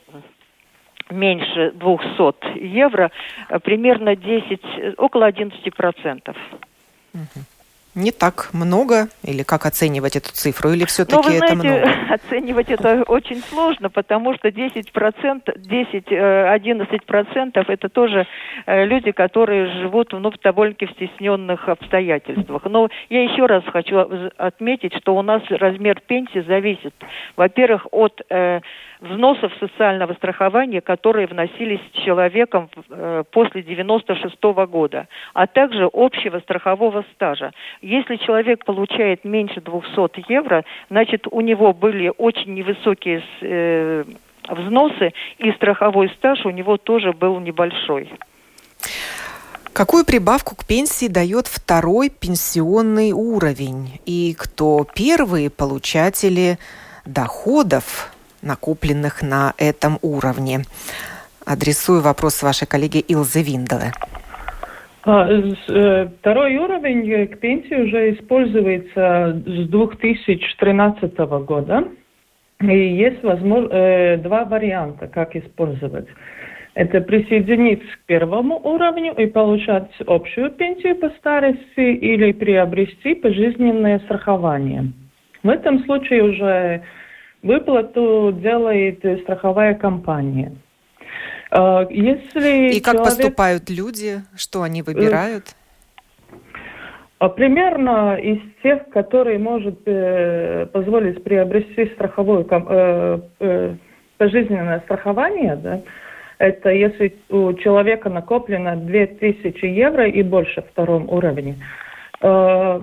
меньше 1.11 1.72
200 1.72 2.58
евро, 2.58 3.11
примерно 3.62 4.16
10, 4.16 4.99
около 4.99 5.26
11 5.26 5.75
процентов. 5.75 6.37
Угу 7.12 7.44
не 7.94 8.11
так 8.11 8.50
много? 8.52 9.08
Или 9.22 9.42
как 9.42 9.66
оценивать 9.66 10.16
эту 10.16 10.32
цифру? 10.32 10.70
Или 10.70 10.84
все-таки 10.84 11.28
ну, 11.28 11.34
это 11.34 11.54
знаете, 11.54 11.68
много? 11.68 11.92
оценивать 12.14 12.70
это 12.70 13.04
очень 13.06 13.42
сложно, 13.42 13.90
потому 13.90 14.34
что 14.34 14.49
10%, 14.49 15.56
10-11% 15.56 17.64
это 17.68 17.88
тоже 17.88 18.26
э, 18.66 18.84
люди, 18.87 19.12
которые 19.12 19.66
живут 19.80 20.12
ну, 20.12 20.30
в 20.30 20.38
довольно-таки 20.40 20.92
стесненных 20.94 21.68
обстоятельствах. 21.68 22.64
Но 22.64 22.88
я 23.11 23.25
еще 23.25 23.46
раз 23.46 23.62
хочу 23.64 24.30
отметить, 24.37 24.94
что 24.96 25.14
у 25.14 25.22
нас 25.22 25.42
размер 25.50 26.00
пенсии 26.06 26.44
зависит, 26.46 26.94
во-первых, 27.37 27.87
от 27.90 28.20
э, 28.30 28.61
взносов 29.02 29.52
социального 29.59 30.14
страхования, 30.14 30.80
которые 30.80 31.26
вносились 31.26 31.80
человеком 32.04 32.71
э, 32.88 33.25
после 33.30 33.62
96 33.62 34.37
-го 34.40 34.66
года, 34.66 35.09
а 35.35 35.47
также 35.47 35.88
общего 35.92 36.38
страхового 36.38 37.04
стажа. 37.14 37.52
Если 37.82 38.16
человек 38.16 38.64
получает 38.64 39.25
меньше 39.25 39.61
200 39.61 40.25
евро, 40.32 40.64
значит, 40.88 41.26
у 41.30 41.40
него 41.40 41.73
были 41.73 42.12
очень 42.16 42.54
невысокие 42.54 43.23
э, 43.40 44.04
взносы, 44.49 45.12
и 45.38 45.52
страховой 45.52 46.09
стаж 46.11 46.47
у 46.47 46.50
него 46.50 46.76
тоже 46.76 47.12
был 47.12 47.40
небольшой. 47.40 48.09
Какую 49.73 50.04
прибавку 50.04 50.54
к 50.54 50.66
пенсии 50.66 51.09
дает 51.09 51.47
второй 51.47 52.11
пенсионный 52.11 53.12
уровень? 53.12 54.00
И 54.04 54.35
кто 54.38 54.87
первые 54.94 55.49
получатели 55.49 56.59
доходов 57.06 58.12
накопленных 58.42 59.22
на 59.22 59.54
этом 59.58 59.99
уровне? 60.02 60.61
Адресую 61.46 62.02
вопрос 62.02 62.42
вашей 62.42 62.66
коллеге 62.66 63.00
Илзе 63.00 63.42
Винделе. 63.42 63.92
А, 65.04 65.28
э, 65.28 66.08
второй 66.20 66.56
уровень 66.56 67.26
к 67.26 67.40
пенсии 67.40 67.75
уже 67.75 68.14
используется 68.14 69.42
с 69.44 69.68
2013 69.68 71.40
года. 71.40 71.88
И 72.61 72.66
есть 72.66 73.22
возможно, 73.25 73.68
э, 73.72 74.16
два 74.18 74.44
варианта, 74.44 75.08
как 75.08 75.34
использовать. 75.34 76.06
Это 76.75 77.00
присоединиться 77.00 77.84
к 77.84 78.06
первому 78.06 78.58
уровню 78.62 79.12
и 79.14 79.26
получать 79.26 79.90
общую 80.06 80.50
пенсию 80.52 80.96
по 80.96 81.11
старости 81.11 81.80
или 81.80 82.32
приобрести 82.32 83.14
пожизненное 83.14 83.99
страхование. 84.00 84.92
В 85.42 85.49
этом 85.49 85.84
случае 85.84 86.22
уже 86.22 86.82
Выплату 87.42 88.32
делает 88.32 89.04
страховая 89.22 89.75
компания. 89.75 90.52
А, 91.50 91.87
если 91.90 92.76
И 92.76 92.80
как 92.80 92.94
человек... 92.94 93.16
поступают 93.16 93.68
люди? 93.68 94.22
Что 94.37 94.62
они 94.62 94.82
выбирают? 94.82 95.54
А, 97.18 97.28
примерно 97.28 98.16
из 98.16 98.40
тех, 98.62 98.88
которые 98.90 99.38
может 99.38 99.80
э, 99.87 100.66
позволить 100.72 101.22
приобрести 101.22 101.87
страховую 101.94 102.46
э, 102.49 103.20
э, 103.40 103.75
пожизненное 104.18 104.80
страхование, 104.80 105.56
да, 105.56 105.82
это 106.38 106.70
если 106.70 107.14
у 107.28 107.52
человека 107.54 108.08
накоплено 108.08 108.76
2000 108.76 109.64
евро 109.66 110.08
и 110.08 110.22
больше 110.22 110.62
втором 110.62 111.08
уровне. 111.08 111.56
Э, 112.20 112.80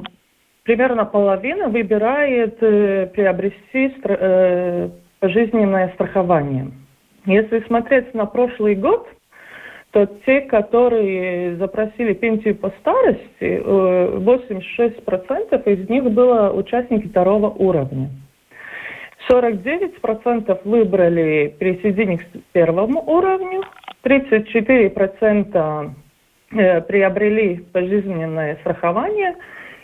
примерно 0.69 1.03
половина 1.03 1.67
выбирает 1.67 2.61
э, 2.61 3.07
приобрести 3.07 3.87
стра- 3.97 4.19
э, 4.19 4.89
пожизненное 5.19 5.89
страхование. 5.95 6.67
Если 7.25 7.61
смотреть 7.61 8.13
на 8.13 8.27
прошлый 8.27 8.75
год, 8.75 9.07
то 9.89 10.05
те, 10.27 10.41
которые 10.41 11.55
запросили 11.55 12.13
пенсию 12.13 12.55
по 12.55 12.69
старости, 12.81 13.63
86% 13.65 15.63
э, 15.65 15.73
из 15.73 15.89
них 15.89 16.03
было 16.11 16.51
участники 16.51 17.07
второго 17.07 17.49
уровня. 17.49 18.11
49% 19.27 20.59
выбрали 20.65 21.55
присоединиться 21.57 22.27
к 22.27 22.43
первому 22.51 23.01
уровню, 23.07 23.63
34% 24.03 25.93
э, 26.51 26.81
приобрели 26.81 27.57
пожизненное 27.73 28.57
страхование, 28.57 29.33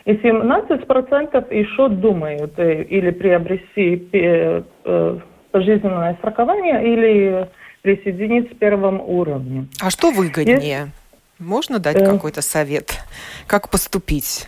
и 0.06 0.12
17% 0.12 1.54
еще 1.54 1.88
думают 1.88 2.58
э, 2.58 2.84
или 2.84 3.10
приобрести 3.10 4.08
э, 4.12 4.62
э, 4.84 5.18
пожизненное 5.50 6.14
страхование, 6.14 6.92
или 6.92 7.48
присоединиться 7.82 8.54
к 8.54 8.58
первому 8.58 9.04
уровню. 9.04 9.66
А 9.82 9.90
что 9.90 10.12
выгоднее? 10.12 10.58
Есть... 10.58 10.92
Можно 11.40 11.80
дать 11.80 11.96
э... 11.96 12.04
какой-то 12.04 12.40
совет? 12.40 13.04
Как 13.48 13.68
поступить? 13.68 14.46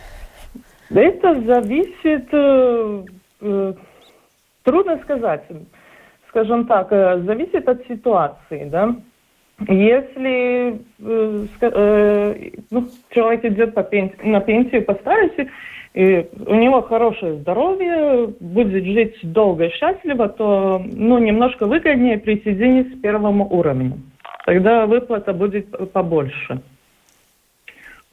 Это 0.89 1.41
зависит, 1.41 2.27
э, 2.31 3.03
э, 3.41 3.73
трудно 4.63 4.99
сказать, 5.03 5.43
скажем 6.29 6.67
так, 6.67 6.87
э, 6.91 7.21
зависит 7.25 7.67
от 7.67 7.85
ситуации, 7.87 8.63
да. 8.65 8.95
Если 9.67 10.79
э, 10.99 11.45
э, 11.61 12.49
ну, 12.71 12.87
человек 13.09 13.45
идет 13.45 13.73
по 13.73 13.83
пенсии, 13.83 14.15
на 14.23 14.39
пенсию 14.39 14.85
по 14.85 14.93
старости, 14.95 15.49
и 15.93 16.25
у 16.45 16.55
него 16.55 16.81
хорошее 16.81 17.39
здоровье, 17.39 18.33
будет 18.39 18.85
жить 18.85 19.17
долго 19.23 19.65
и 19.65 19.71
счастливо, 19.71 20.29
то 20.29 20.81
ну, 20.85 21.17
немножко 21.17 21.65
выгоднее 21.65 22.19
присоединиться 22.19 22.95
к 22.95 23.01
первому 23.01 23.49
уровню. 23.49 23.99
Тогда 24.45 24.85
выплата 24.85 25.33
будет 25.33 25.91
побольше. 25.91 26.61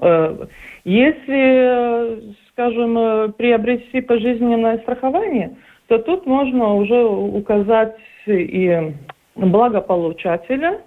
Э, 0.00 0.47
если, 0.85 2.35
скажем, 2.50 3.33
приобрести 3.35 4.00
пожизненное 4.00 4.79
страхование, 4.79 5.57
то 5.87 5.99
тут 5.99 6.26
можно 6.26 6.75
уже 6.75 7.05
указать 7.05 7.97
и 8.26 8.93
благополучателя, 9.37 10.81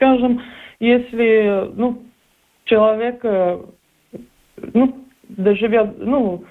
скажем, 0.00 0.40
если 0.78 1.70
ну, 1.74 2.02
человек 2.64 3.22
ну, 4.72 5.04
доживет, 5.28 5.98
ну, 5.98 6.44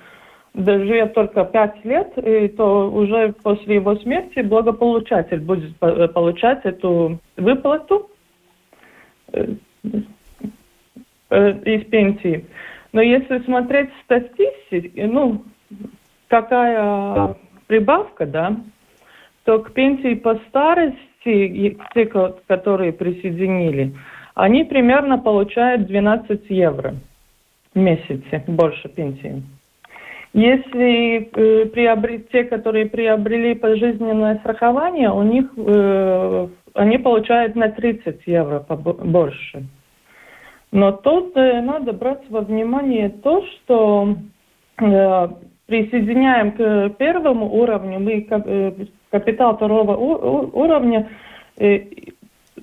доживет 0.53 1.15
только 1.15 1.45
пять 1.45 1.83
лет, 1.83 2.13
и 2.17 2.47
то 2.49 2.91
уже 2.91 3.33
после 3.41 3.75
его 3.75 3.95
смерти 3.95 4.41
благополучатель 4.41 5.39
будет 5.39 5.75
получать 5.77 6.63
эту 6.63 7.19
выплату 7.37 8.11
э, 9.33 9.55
э, 11.31 11.51
из 11.65 11.85
пенсии. 11.85 12.45
Но 12.93 13.01
если 13.01 13.39
смотреть 13.39 13.89
статистику, 14.03 14.93
ну, 14.95 15.43
какая 16.27 17.35
прибавка, 17.65 18.27
да, 18.27 18.55
то 19.45 19.59
к 19.59 19.73
пенсии 19.73 20.13
по 20.15 20.35
старости, 20.49 21.08
те, 21.93 22.05
которые 22.47 22.93
присоединили, 22.93 23.93
они 24.35 24.63
примерно 24.63 25.17
получают 25.17 25.87
12 25.87 26.49
евро 26.49 26.95
в 27.73 27.79
месяце, 27.79 28.43
больше 28.47 28.89
пенсии. 28.89 29.43
Если 30.33 31.29
э, 31.33 31.65
приобрели, 31.65 32.23
те, 32.31 32.43
которые 32.43 32.85
приобрели 32.85 33.55
пожизненное 33.55 34.37
страхование, 34.37 35.09
у 35.11 35.23
них 35.23 35.45
э, 35.57 36.47
они 36.75 36.97
получают 36.99 37.55
на 37.55 37.69
30 37.69 38.21
евро 38.27 38.59
больше. 38.59 39.63
Но 40.71 40.91
тут 40.91 41.35
э, 41.35 41.61
надо 41.61 41.93
брать 41.93 42.29
во 42.29 42.41
внимание 42.41 43.09
то, 43.09 43.43
что 43.43 44.15
э, 44.79 45.27
присоединяем 45.65 46.51
к 46.51 46.89
первому 46.97 47.51
уровню, 47.51 47.99
мы 47.99 48.27
э, 48.29 48.71
капитал 49.11 49.55
второго 49.55 49.95
уровня 49.95 51.09
э, 51.57 51.77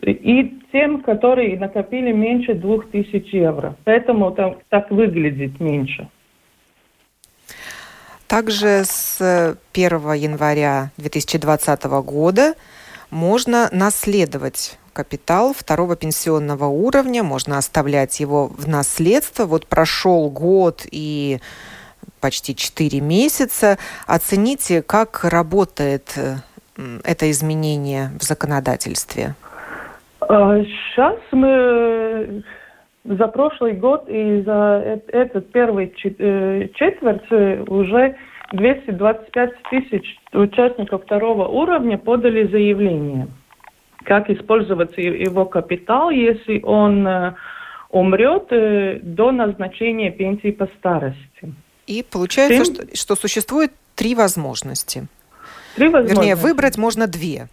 и 0.03 0.61
тем, 0.73 1.03
которые 1.03 1.59
накопили 1.59 2.13
меньше 2.13 2.55
2000 2.55 3.35
евро. 3.35 3.77
Поэтому 3.85 4.31
там, 4.33 4.57
так 4.69 4.91
выглядит 4.91 5.61
меньше. 5.61 6.09
Также 8.27 8.83
с 8.85 9.57
1 9.73 10.13
января 10.15 10.91
2020 10.97 11.85
года 11.85 12.55
можно 13.11 13.69
наследовать 13.73 14.79
капитал 14.93 15.55
второго 15.57 15.95
пенсионного 15.95 16.65
уровня, 16.65 17.23
можно 17.23 17.59
оставлять 17.59 18.19
его 18.19 18.49
в 18.49 18.67
наследство. 18.67 19.45
Вот 19.45 19.67
прошел 19.67 20.29
год 20.31 20.87
и 20.91 21.39
почти 22.27 22.57
4 22.57 23.01
месяца. 23.01 23.79
Оцените, 24.09 24.83
как 24.83 25.23
работает 25.23 26.15
э, 26.17 26.39
это 27.05 27.31
изменение 27.31 28.11
в 28.19 28.25
законодательстве? 28.25 29.37
Сейчас 30.19 31.15
а, 31.31 31.37
мы 31.37 32.43
за 33.05 33.29
прошлый 33.29 33.75
год 33.75 34.09
и 34.09 34.43
за 34.45 35.01
этот 35.07 35.53
первый 35.53 35.95
э, 36.03 36.69
четверть 36.75 37.31
уже 37.71 38.17
225 38.53 39.51
тысяч 39.71 40.19
участников 40.33 41.05
второго 41.05 41.47
уровня 41.47 41.97
подали 41.97 42.49
заявление, 42.49 43.29
как 44.03 44.31
использовать 44.31 44.99
его 44.99 45.45
капитал, 45.45 46.11
если 46.11 46.61
он 46.65 47.07
э, 47.07 47.35
умрет 47.91 48.49
до 49.15 49.31
назначения 49.31 50.11
пенсии 50.11 50.51
по 50.51 50.67
старости. 50.79 51.55
И 51.87 52.03
получается, 52.03 52.65
Ты... 52.65 52.97
что, 52.97 52.97
что 52.97 53.17
существует 53.17 53.73
три 53.95 54.15
возможности. 54.15 55.07
Три 55.77 55.89
возможности. 55.89 56.19
Вернее, 56.19 56.35
выбрать 56.37 56.79
можно 56.79 57.07
две. 57.07 57.49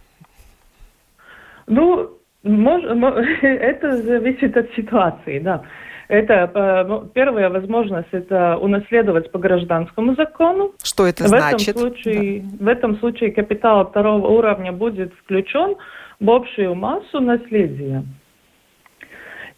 Ну, 1.66 2.10
мож, 2.42 2.82
это 3.42 3.96
зависит 4.02 4.56
от 4.56 4.70
ситуации, 4.74 5.38
да. 5.38 5.64
Это 6.08 6.50
э, 6.54 7.08
первая 7.14 7.48
возможность 7.48 8.08
это 8.12 8.58
унаследовать 8.58 9.32
по 9.32 9.38
гражданскому 9.38 10.14
закону. 10.14 10.72
Что 10.82 11.06
это 11.06 11.24
в 11.24 11.28
значит? 11.28 11.76
Этом 11.76 11.80
случае, 11.80 12.40
да. 12.42 12.64
В 12.64 12.68
этом 12.68 12.98
случае 12.98 13.32
капитал 13.32 13.86
второго 13.88 14.26
уровня 14.28 14.70
будет 14.72 15.14
включен 15.14 15.76
в 16.20 16.30
общую 16.30 16.74
массу 16.74 17.20
наследия. 17.20 18.04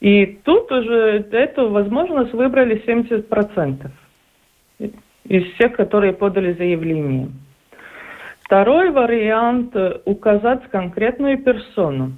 И 0.00 0.38
тут 0.44 0.70
уже 0.70 1.26
эту 1.32 1.70
возможность 1.70 2.32
выбрали 2.32 2.80
70% 2.86 3.90
из 5.28 5.52
всех, 5.54 5.72
которые 5.76 6.12
подали 6.12 6.52
заявление. 6.52 7.28
Второй 8.42 8.90
вариант– 8.90 9.74
указать 10.04 10.62
конкретную 10.70 11.38
персону. 11.38 12.12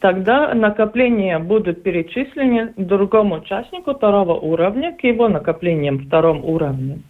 Тогда 0.00 0.54
накопления 0.54 1.38
будут 1.38 1.82
перечислены 1.82 2.72
другому 2.76 3.36
участнику 3.36 3.94
второго 3.94 4.34
уровня 4.34 4.96
к 4.96 5.04
его 5.04 5.28
накоплениям 5.28 6.06
втором 6.06 6.44
уровне. 6.44 7.02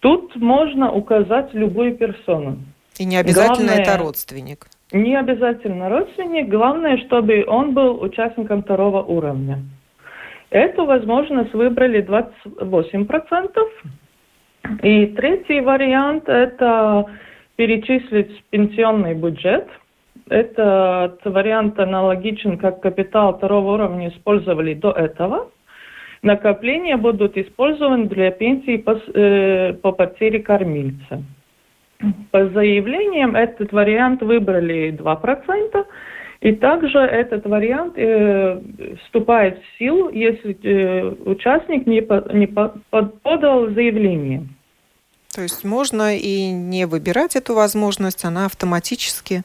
Тут 0.00 0.34
можно 0.36 0.90
указать 0.92 1.52
любую 1.52 1.96
персону. 1.96 2.58
И 2.98 3.04
не 3.04 3.16
обязательно 3.16 3.66
Главное, 3.68 3.82
это 3.82 3.98
родственник. 3.98 4.66
Не 4.92 5.16
обязательно 5.16 5.88
родственник. 5.88 6.48
Главное, 6.48 6.98
чтобы 7.06 7.44
он 7.46 7.74
был 7.74 8.02
участником 8.02 8.62
второго 8.62 9.02
уровня. 9.02 9.62
Эту 10.50 10.84
возможность 10.84 11.54
выбрали 11.54 12.02
28%. 12.02 13.48
И 14.82 15.06
третий 15.06 15.60
вариант– 15.60 16.24
это 16.28 17.06
перечислить 17.56 18.44
пенсионный 18.50 19.14
бюджет. 19.14 19.68
Этот 20.28 21.24
вариант 21.24 21.78
аналогичен, 21.78 22.56
как 22.56 22.80
капитал 22.80 23.36
второго 23.36 23.74
уровня 23.74 24.08
использовали 24.08 24.74
до 24.74 24.92
этого. 24.92 25.50
Накопления 26.22 26.96
будут 26.96 27.36
использованы 27.36 28.06
для 28.06 28.30
пенсии 28.30 28.76
по, 28.76 29.00
э, 29.14 29.72
по 29.74 29.92
потере 29.92 30.40
кормильца. 30.40 31.22
По 32.30 32.46
заявлениям 32.48 33.36
этот 33.36 33.72
вариант 33.72 34.22
выбрали 34.22 34.90
2%. 34.90 35.86
И 36.40 36.52
также 36.52 36.98
этот 36.98 37.44
вариант 37.44 37.94
э, 37.96 38.60
вступает 39.04 39.58
в 39.58 39.78
силу, 39.78 40.08
если 40.08 40.56
э, 40.62 41.14
участник 41.26 41.86
не, 41.86 42.00
по, 42.00 42.24
не 42.32 42.46
по, 42.46 42.68
подал 43.22 43.68
заявление. 43.70 44.48
То 45.34 45.42
есть 45.42 45.64
можно 45.64 46.16
и 46.16 46.50
не 46.50 46.86
выбирать 46.86 47.36
эту 47.36 47.54
возможность, 47.54 48.24
она 48.24 48.46
автоматически 48.46 49.42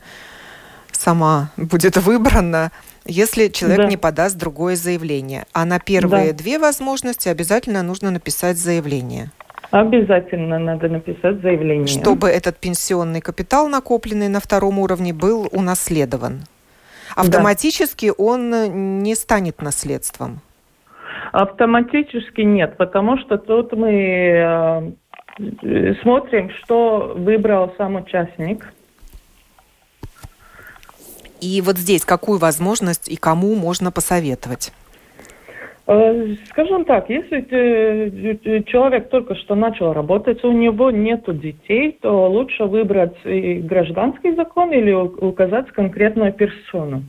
сама 0.94 1.52
будет 1.58 1.98
выбрана, 1.98 2.72
если 3.06 3.50
человек 3.50 3.80
да. 3.80 3.88
не 3.88 3.98
подаст 3.98 4.38
другое 4.38 4.78
заявление. 4.78 5.46
А 5.52 5.66
на 5.66 5.80
первые 5.80 6.32
да. 6.32 6.38
две 6.38 6.58
возможности 6.60 7.28
обязательно 7.28 7.84
нужно 7.84 8.10
написать 8.10 8.58
заявление. 8.58 9.32
Обязательно 9.72 10.60
надо 10.60 10.88
написать 10.88 11.42
заявление. 11.42 11.88
Чтобы 11.88 12.30
этот 12.30 12.58
пенсионный 12.58 13.20
капитал, 13.20 13.68
накопленный 13.68 14.30
на 14.30 14.40
втором 14.40 14.80
уровне, 14.80 15.14
был 15.14 15.50
унаследован. 15.52 16.46
Автоматически 17.16 18.08
да. 18.08 18.14
он 18.18 19.02
не 19.02 19.16
станет 19.16 19.62
наследством. 19.62 20.42
Автоматически 21.32 22.42
нет, 22.42 22.78
потому 22.78 23.18
что 23.18 23.38
тут 23.38 23.74
мы 23.74 24.94
э, 25.42 25.94
смотрим, 26.02 26.50
что 26.64 27.14
выбрал 27.18 27.74
сам 27.78 27.96
участник. 27.96 28.72
И 31.42 31.62
вот 31.62 31.78
здесь 31.78 32.06
какую 32.06 32.40
возможность 32.40 33.10
и 33.10 33.18
кому 33.18 33.56
можно 33.56 33.92
посоветовать? 33.92 34.72
Э, 35.88 36.36
скажем 36.50 36.86
так, 36.86 37.10
если 37.10 37.42
человек 38.64 39.10
только 39.10 39.36
что 39.36 39.56
начал 39.56 39.94
работать, 39.94 40.44
у 40.44 40.52
него 40.52 40.90
нет 40.90 41.24
детей, 41.40 41.98
то 42.02 42.28
лучше 42.28 42.66
выбрать 42.66 43.18
гражданский 43.24 44.34
закон 44.36 44.72
или 44.72 44.94
указать 44.94 45.68
конкретную 45.72 46.34
персону. 46.34 47.04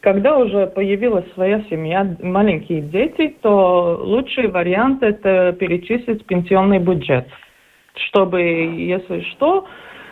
Когда 0.00 0.38
уже 0.38 0.66
появилась 0.66 1.30
своя 1.34 1.62
семья, 1.68 2.16
маленькие 2.22 2.80
дети, 2.80 3.36
то 3.42 4.00
лучший 4.02 4.48
вариант 4.48 5.02
это 5.02 5.52
перечислить 5.52 6.24
пенсионный 6.24 6.78
бюджет, 6.78 7.28
чтобы, 7.94 8.40
если 8.40 9.20
что, 9.32 9.66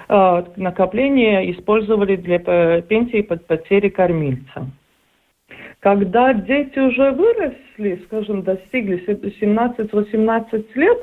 э, 0.08 0.44
накопление 0.56 1.50
использовали 1.52 2.16
для 2.16 2.38
пенсии 2.82 3.22
под 3.22 3.46
потери 3.46 3.88
кормильца. 3.88 4.70
Когда 5.80 6.32
дети 6.32 6.78
уже 6.78 7.12
выросли, 7.12 8.02
скажем, 8.06 8.42
достигли 8.42 9.04
17-18 9.06 10.66
лет, 10.74 10.98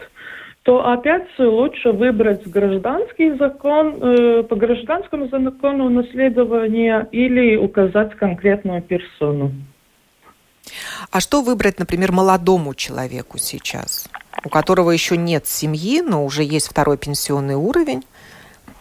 то 0.64 0.86
опять 0.86 1.28
лучше 1.38 1.92
выбрать 1.92 2.46
гражданский 2.48 3.38
закон, 3.38 4.00
э, 4.02 4.44
по 4.44 4.56
гражданскому 4.56 5.28
закону 5.30 5.90
наследования 5.90 7.08
или 7.12 7.56
указать 7.56 8.16
конкретную 8.16 8.82
персону. 8.82 9.52
А 11.12 11.20
что 11.20 11.42
выбрать, 11.42 11.80
например, 11.80 12.12
молодому 12.12 12.74
человеку 12.74 13.38
сейчас, 13.38 14.10
у 14.44 14.50
которого 14.50 14.90
еще 14.90 15.16
нет 15.18 15.46
семьи, 15.46 16.02
но 16.02 16.26
уже 16.26 16.44
есть 16.44 16.68
второй 16.68 16.98
пенсионный 16.98 17.56
уровень? 17.56 18.04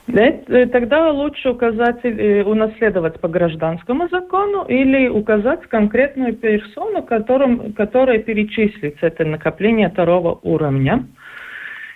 Э, 0.07 0.67
тогда 0.67 1.11
лучше 1.11 1.51
указать, 1.51 2.01
э, 2.03 2.43
унаследовать 2.43 3.21
по 3.21 3.29
гражданскому 3.29 4.09
закону 4.09 4.65
или 4.65 5.09
указать 5.09 5.63
конкретную 5.63 6.35
персону, 6.35 7.03
которым, 7.03 7.73
которая 7.73 8.19
перечислится 8.19 9.07
это 9.07 9.25
накопление 9.25 9.89
второго 9.89 10.39
уровня. 10.43 11.07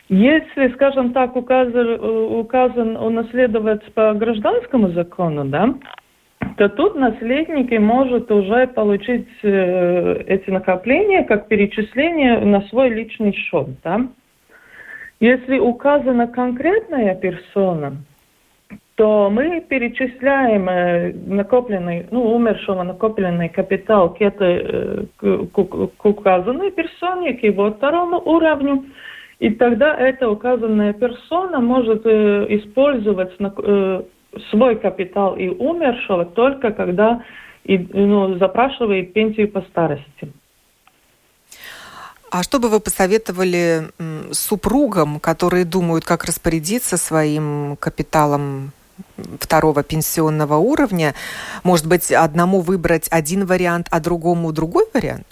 Если, 0.08 0.68
скажем 0.74 1.12
так, 1.12 1.36
указан, 1.36 2.00
указан 2.00 2.96
унаследовать 2.96 3.84
по 3.92 4.14
гражданскому 4.14 4.88
закону, 4.92 5.44
да, 5.44 5.74
то 6.56 6.70
тут 6.70 6.96
наследники 6.96 7.74
может 7.74 8.30
уже 8.32 8.68
получить 8.68 9.28
э, 9.42 10.22
эти 10.26 10.48
накопления 10.50 11.24
как 11.24 11.48
перечисление 11.48 12.38
на 12.38 12.62
свой 12.62 12.88
личный 12.88 13.32
счет. 13.32 13.68
Да? 13.84 14.08
Если 15.20 15.58
указана 15.58 16.28
конкретная 16.28 17.14
персона, 17.16 17.96
то 18.94 19.30
мы 19.30 19.60
перечисляем 19.60 20.68
э, 20.68 21.12
накопленный, 21.12 22.06
ну, 22.10 22.34
умершего 22.34 22.82
накопленный 22.82 23.48
капитал 23.48 24.14
к, 24.14 24.20
этой, 24.20 24.56
э, 24.58 25.04
к, 25.16 25.90
к, 25.96 26.04
указанной 26.04 26.70
персоне, 26.70 27.34
к 27.34 27.42
его 27.42 27.70
второму 27.72 28.18
уровню, 28.18 28.86
и 29.38 29.50
тогда 29.50 29.96
эта 29.96 30.28
указанная 30.28 30.92
персона 30.92 31.60
может 31.60 32.06
э, 32.06 32.46
использовать 32.50 33.30
свой 34.50 34.76
капитал 34.76 35.36
и 35.36 35.48
умершего 35.48 36.24
только 36.26 36.72
когда 36.72 37.22
ну, 37.64 38.36
запрашивает 38.36 39.12
пенсию 39.12 39.50
по 39.50 39.62
старости. 39.62 40.32
А 42.30 42.42
что 42.42 42.58
бы 42.58 42.68
вы 42.68 42.80
посоветовали 42.80 43.88
супругам, 44.32 45.18
которые 45.18 45.64
думают, 45.64 46.04
как 46.04 46.24
распорядиться 46.24 46.96
своим 46.96 47.76
капиталом 47.80 48.72
второго 49.40 49.82
пенсионного 49.82 50.56
уровня? 50.56 51.14
Может 51.64 51.88
быть, 51.88 52.12
одному 52.12 52.60
выбрать 52.60 53.08
один 53.10 53.46
вариант, 53.46 53.86
а 53.90 54.00
другому 54.00 54.52
другой 54.52 54.84
вариант? 54.92 55.26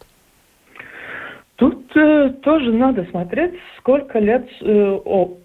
Тут 1.56 1.90
э, 1.96 2.30
тоже 2.42 2.72
надо 2.72 3.06
смотреть, 3.10 3.54
сколько 3.78 4.18
лет 4.18 4.46
э, 4.60 4.98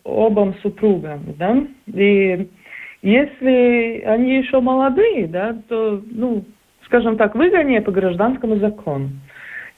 обам 0.04 0.56
супругам, 0.62 1.24
да, 1.38 1.56
и 1.88 2.50
если 3.02 4.02
они 4.06 4.38
еще 4.38 4.60
молодые, 4.60 5.28
да, 5.28 5.58
то, 5.70 6.02
ну, 6.12 6.44
скажем 6.86 7.18
так, 7.18 7.34
выгоднее 7.34 7.82
по 7.82 7.92
гражданскому 7.92 8.58
закону. 8.58 9.10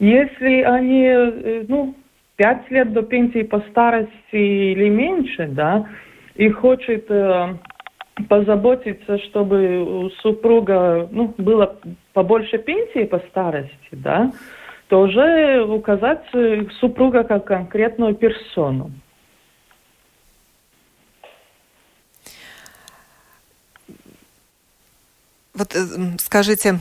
Если 0.03 0.63
они, 0.63 1.05
э, 1.05 1.65
ну, 1.69 1.95
пять 2.35 2.69
лет 2.69 2.91
до 2.91 3.03
пенсии 3.03 3.43
по 3.43 3.61
старости 3.69 4.11
или 4.33 4.89
меньше, 4.89 5.47
да, 5.47 5.87
и 6.35 6.49
хочет 6.49 7.09
э, 7.09 7.55
позаботиться, 8.27 9.17
чтобы 9.19 9.81
у 9.81 10.09
супруга, 10.21 11.07
ну, 11.09 11.33
было 11.37 11.77
побольше 12.11 12.57
пенсии 12.57 13.05
по 13.05 13.19
старости, 13.29 13.91
да, 13.93 14.33
то 14.89 15.03
уже 15.03 15.63
указать 15.63 16.25
э, 16.33 16.65
супруга 16.81 17.23
как 17.23 17.45
конкретную 17.45 18.13
персону. 18.13 18.91
Вот 25.53 25.73
э, 25.73 26.17
скажите, 26.17 26.79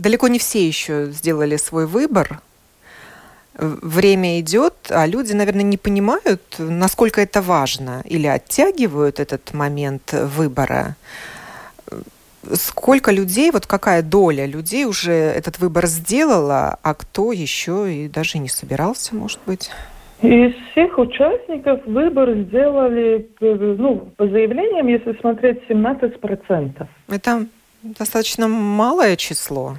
далеко 0.00 0.28
не 0.28 0.38
все 0.38 0.66
еще 0.66 1.06
сделали 1.10 1.56
свой 1.56 1.86
выбор. 1.86 2.40
Время 3.54 4.40
идет, 4.40 4.74
а 4.88 5.06
люди, 5.06 5.32
наверное, 5.32 5.64
не 5.64 5.76
понимают, 5.76 6.56
насколько 6.58 7.20
это 7.20 7.42
важно, 7.42 8.02
или 8.04 8.26
оттягивают 8.26 9.20
этот 9.20 9.52
момент 9.52 10.12
выбора 10.12 10.96
сколько 12.54 13.12
людей, 13.12 13.50
вот 13.50 13.66
какая 13.66 14.02
доля 14.02 14.46
людей 14.46 14.84
уже 14.84 15.12
этот 15.12 15.58
выбор 15.58 15.86
сделала, 15.86 16.78
а 16.82 16.94
кто 16.94 17.32
еще 17.32 17.92
и 17.92 18.08
даже 18.08 18.38
не 18.38 18.48
собирался, 18.48 19.14
может 19.14 19.38
быть? 19.46 19.70
Из 20.22 20.54
всех 20.72 20.98
участников 20.98 21.84
выбор 21.86 22.32
сделали, 22.34 23.28
ну, 23.40 24.10
по 24.16 24.26
заявлениям, 24.26 24.86
если 24.86 25.18
смотреть, 25.20 25.62
17%. 25.68 26.86
Это 27.08 27.46
достаточно 27.82 28.48
малое 28.48 29.16
число. 29.16 29.76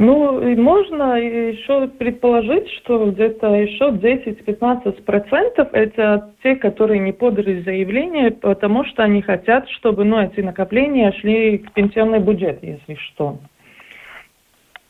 Ну, 0.00 0.40
и 0.40 0.54
можно 0.54 1.16
еще 1.16 1.88
предположить, 1.88 2.70
что 2.74 3.10
где-то 3.10 3.48
еще 3.48 3.86
10-15% 3.86 5.70
это 5.72 6.32
те, 6.40 6.54
которые 6.54 7.00
не 7.00 7.10
подали 7.10 7.62
заявление, 7.62 8.30
потому 8.30 8.84
что 8.84 9.02
они 9.02 9.22
хотят, 9.22 9.68
чтобы 9.70 10.04
ну, 10.04 10.20
эти 10.20 10.38
накопления 10.38 11.10
шли 11.20 11.58
в 11.58 11.72
пенсионный 11.72 12.20
бюджет, 12.20 12.60
если 12.62 12.94
что. 12.94 13.38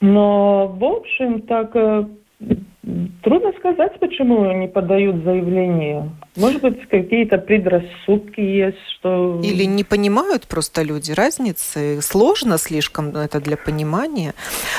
Но, 0.02 0.66
в 0.66 0.84
общем, 0.84 1.40
так 1.40 1.70
э, 1.74 2.04
Трудно 3.22 3.52
сказать, 3.58 3.98
почему 3.98 4.48
они 4.48 4.68
подают 4.68 5.24
заявление. 5.24 6.08
Может 6.36 6.62
быть, 6.62 6.88
какие-то 6.88 7.36
предрассудки 7.38 8.40
есть, 8.40 8.78
что... 8.94 9.40
Или 9.42 9.64
не 9.64 9.82
понимают 9.82 10.46
просто 10.46 10.82
люди 10.82 11.12
разницы. 11.12 12.00
Сложно 12.00 12.56
слишком 12.56 13.08
это 13.16 13.40
для 13.40 13.56
понимания. 13.56 14.34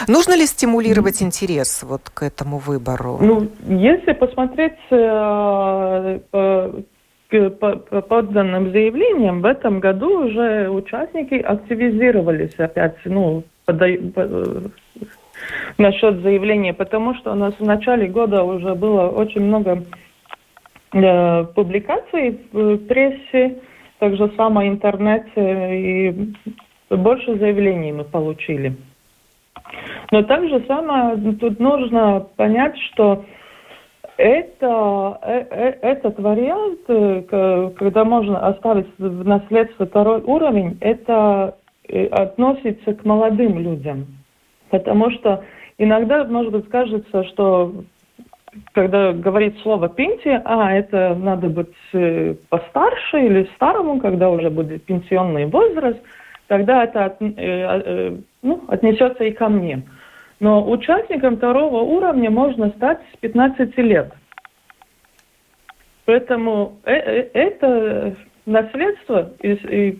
Нужно 0.07 0.37
ли 0.37 0.45
стимулировать 0.45 1.21
интерес 1.21 1.83
вот 1.83 2.09
к 2.09 2.23
этому 2.23 2.57
выбору? 2.57 3.19
Ну, 3.21 3.47
если 3.67 4.13
посмотреть 4.13 4.79
э, 4.89 6.19
по, 6.31 6.81
по, 7.29 7.75
по 7.75 8.01
подданным 8.01 8.71
заявлениям, 8.71 9.41
в 9.41 9.45
этом 9.45 9.81
году 9.81 10.27
уже 10.27 10.69
участники 10.69 11.35
активизировались 11.35 12.55
опять, 12.57 12.95
ну, 13.05 13.43
подай, 13.65 13.99
насчет 15.77 16.21
заявления, 16.21 16.73
потому 16.73 17.15
что 17.15 17.31
у 17.31 17.35
нас 17.35 17.53
в 17.57 17.65
начале 17.65 18.07
года 18.07 18.43
уже 18.43 18.75
было 18.75 19.07
очень 19.09 19.41
много 19.41 19.83
э, 20.93 21.43
публикаций 21.55 22.39
в 22.51 22.77
прессе, 22.87 23.59
также 23.99 24.31
само 24.35 24.65
интернете, 24.65 25.31
и 25.75 26.33
больше 26.89 27.37
заявлений 27.37 27.91
мы 27.91 28.03
получили. 28.03 28.75
Но 30.11 30.23
также 30.23 30.63
самое 30.67 31.17
тут 31.35 31.59
нужно 31.59 32.25
понять, 32.35 32.77
что 32.91 33.25
это, 34.17 35.19
э, 35.21 35.45
э, 35.49 35.69
этот 35.81 36.19
вариант, 36.19 36.79
когда 37.77 38.03
можно 38.03 38.39
оставить 38.47 38.87
в 38.97 39.27
наследство 39.27 39.85
второй 39.85 40.21
уровень, 40.21 40.77
это 40.81 41.55
относится 42.11 42.93
к 42.93 43.03
молодым 43.03 43.59
людям. 43.59 44.18
Потому 44.69 45.11
что 45.11 45.43
иногда, 45.77 46.23
может 46.25 46.51
быть, 46.51 46.69
кажется, 46.69 47.23
что 47.25 47.83
когда 48.73 49.11
говорит 49.13 49.57
слово 49.59 49.89
пенсия, 49.89 50.41
а, 50.45 50.73
это 50.73 51.15
надо 51.15 51.49
быть 51.49 51.73
э, 51.93 52.35
постарше 52.49 53.19
или 53.19 53.49
старому, 53.55 53.99
когда 53.99 54.29
уже 54.29 54.49
будет 54.49 54.83
пенсионный 54.85 55.45
возраст, 55.45 55.99
тогда 56.47 56.83
это 56.83 57.05
от, 57.05 57.21
э, 57.21 57.33
э, 57.37 58.17
ну, 58.41 58.63
отнесется 58.67 59.23
и 59.23 59.31
ко 59.31 59.49
мне. 59.49 59.83
Но 60.39 60.67
участником 60.69 61.37
второго 61.37 61.81
уровня 61.81 62.31
можно 62.31 62.69
стать 62.69 62.99
с 63.13 63.17
15 63.17 63.77
лет. 63.77 64.13
Поэтому 66.05 66.79
это 66.85 68.15
наследство, 68.47 69.31
и, 69.41 69.51
и, 69.51 69.99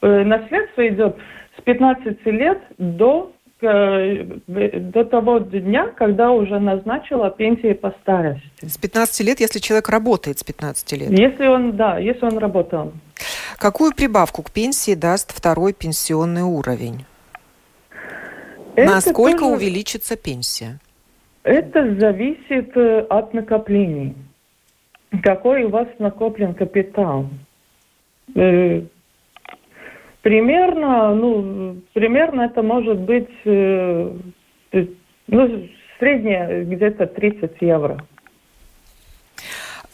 наследство 0.00 0.88
идет 0.88 1.16
с 1.60 1.62
15 1.62 2.26
лет 2.26 2.58
до 2.78 3.32
э, 3.60 4.24
до 4.46 5.04
того 5.04 5.38
дня, 5.38 5.88
когда 5.88 6.30
уже 6.30 6.58
назначила 6.58 7.30
пенсию 7.30 7.76
по 7.76 7.90
старости. 8.02 8.42
С 8.62 8.78
15 8.78 9.26
лет, 9.26 9.40
если 9.40 9.58
человек 9.58 9.88
работает 9.88 10.38
с 10.38 10.44
15 10.44 10.92
лет? 10.92 11.10
Если 11.10 11.46
он, 11.46 11.76
да, 11.76 11.98
если 11.98 12.24
он 12.24 12.38
работал. 12.38 12.92
Какую 13.58 13.94
прибавку 13.94 14.42
к 14.42 14.50
пенсии 14.50 14.94
даст 14.94 15.32
второй 15.32 15.72
пенсионный 15.72 16.42
уровень? 16.42 17.04
Это 18.74 18.90
Насколько 18.90 19.40
тоже... 19.40 19.56
увеличится 19.56 20.16
пенсия? 20.16 20.78
Это 21.42 21.96
зависит 21.98 22.76
э, 22.76 23.00
от 23.10 23.34
накоплений. 23.34 24.14
Какой 25.22 25.64
у 25.64 25.70
вас 25.70 25.88
накоплен 25.98 26.54
капитал? 26.54 27.26
Примерно, 30.22 31.14
ну, 31.14 31.80
примерно 31.94 32.42
это 32.42 32.62
может 32.62 32.98
быть, 32.98 33.30
э, 33.44 34.12
ну, 35.26 35.68
среднее 35.98 36.64
где-то 36.64 37.06
30 37.06 37.52
евро. 37.60 38.04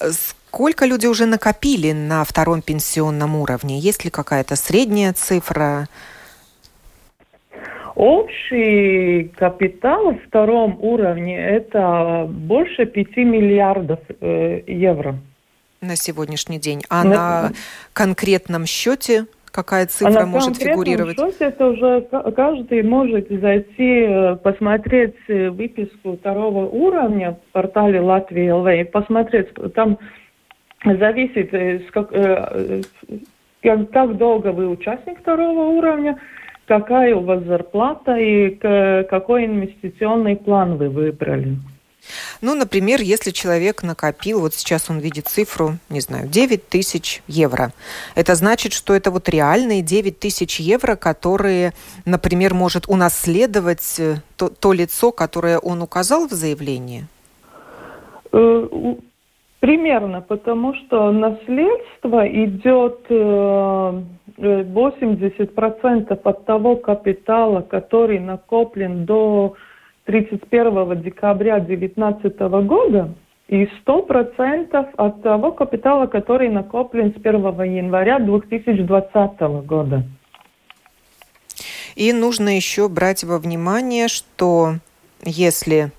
Сколько 0.01 0.85
люди 0.87 1.07
уже 1.07 1.27
накопили 1.27 1.93
на 1.93 2.25
втором 2.25 2.61
пенсионном 2.61 3.37
уровне? 3.37 3.79
Есть 3.79 4.05
ли 4.05 4.11
какая-то 4.11 4.57
средняя 4.57 5.13
цифра? 5.13 5.87
Общий 7.95 9.33
капитал 9.39 10.13
в 10.13 10.19
втором 10.27 10.79
уровне– 10.81 11.39
это 11.39 12.27
больше 12.29 12.85
5 12.85 13.17
миллиардов 13.17 14.01
э, 14.21 14.63
евро. 14.67 15.19
На 15.81 15.97
сегодняшний 15.97 16.59
день. 16.59 16.83
А 16.91 17.05
на, 17.05 17.11
на 17.13 17.53
конкретном 17.95 18.67
счете 18.67 19.27
какая 19.57 19.87
цифра 19.87 20.21
а 20.21 20.27
может 20.27 20.59
фигурировать? 20.59 21.19
Счете 21.19 21.47
это 21.47 21.69
уже 21.69 22.03
каждый 22.37 22.83
может 22.83 23.29
зайти, 23.31 24.05
э, 24.07 24.37
посмотреть 24.37 25.17
э, 25.29 25.49
выписку 25.49 26.19
второго 26.19 26.67
уровня 26.67 27.33
в 27.33 27.53
портале 27.53 28.01
Латвии 28.01 28.51
ЛВ 28.51 28.69
и 28.69 28.85
посмотреть, 28.85 29.49
там 29.75 29.99
зависит, 30.85 31.55
э, 31.55 31.81
как, 31.91 32.11
как 33.63 34.17
долго 34.19 34.53
вы 34.53 34.69
участник 34.69 35.21
второго 35.21 35.71
уровня, 35.79 36.21
какая 36.67 37.17
у 37.17 37.21
вас 37.21 37.43
зарплата 37.45 38.15
и 38.17 38.51
какой 39.09 39.47
инвестиционный 39.47 40.37
план 40.37 40.77
вы 40.77 40.91
выбрали. 40.91 41.57
Ну, 42.41 42.55
например, 42.55 43.01
если 43.01 43.31
человек 43.31 43.83
накопил, 43.83 44.41
вот 44.41 44.55
сейчас 44.55 44.91
он 44.91 44.99
видит 44.99 45.29
цифру, 45.29 45.79
не 45.89 46.01
знаю, 46.01 46.29
9 46.29 46.69
тысяч 46.69 47.23
евро. 47.27 47.73
Это 48.15 48.35
значит, 48.35 48.73
что 48.73 48.95
это 48.95 49.11
вот 49.11 49.29
реальные 49.29 49.83
9 49.83 50.19
тысяч 50.19 50.61
евро, 50.61 50.97
которые, 50.97 51.73
например, 52.05 52.55
может 52.55 52.89
унаследовать 52.89 53.97
э, 53.99 54.17
то, 54.37 54.49
то 54.49 54.73
лицо, 54.73 55.13
которое 55.13 55.59
он 55.59 55.83
указал 55.83 56.29
в 56.29 56.33
заявлении? 56.33 57.07
Э, 58.33 58.69
примерно, 59.61 60.21
потому 60.21 60.75
что 60.75 61.11
наследство 61.13 62.27
идет 62.29 63.01
э, 63.09 64.03
80% 64.39 66.21
от 66.23 66.45
того 66.45 66.77
капитала, 66.77 67.63
который 67.63 68.21
накоплен 68.21 69.05
до 69.05 69.55
31 70.07 71.03
декабря 71.03 71.59
2019 71.59 72.39
года, 72.67 73.15
и 73.49 73.69
100% 73.87 74.95
от 74.97 75.23
того 75.23 75.53
капитала, 75.53 76.07
который 76.07 76.49
накоплен 76.49 77.13
с 77.13 77.17
1 77.17 77.63
января 77.63 78.19
2020 78.19 79.41
года. 79.67 80.03
И 81.95 82.13
нужно 82.13 82.55
еще 82.55 82.89
брать 82.89 83.25
во 83.25 83.39
внимание, 83.39 84.09
что 84.09 84.75
если 85.25 85.91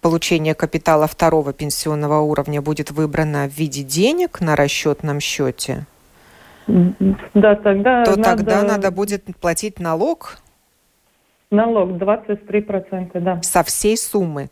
получение 0.00 0.54
капитала 0.54 1.06
второго 1.06 1.52
пенсионного 1.52 2.20
уровня 2.20 2.60
будет 2.62 2.90
выбрано 2.90 3.48
в 3.48 3.56
виде 3.58 3.82
денег 3.82 4.40
на 4.40 4.56
расчетном 4.56 5.20
счете, 5.20 5.86
да, 6.66 7.54
тогда 7.54 8.04
то 8.04 8.18
надо... 8.18 8.36
тогда 8.38 8.62
надо 8.62 8.90
будет 8.90 9.24
платить 9.40 9.78
налог. 9.78 10.38
Налог 11.50 11.90
23%, 11.90 13.20
да. 13.20 13.40
Со 13.42 13.62
всей 13.62 13.96
суммы? 13.96 14.48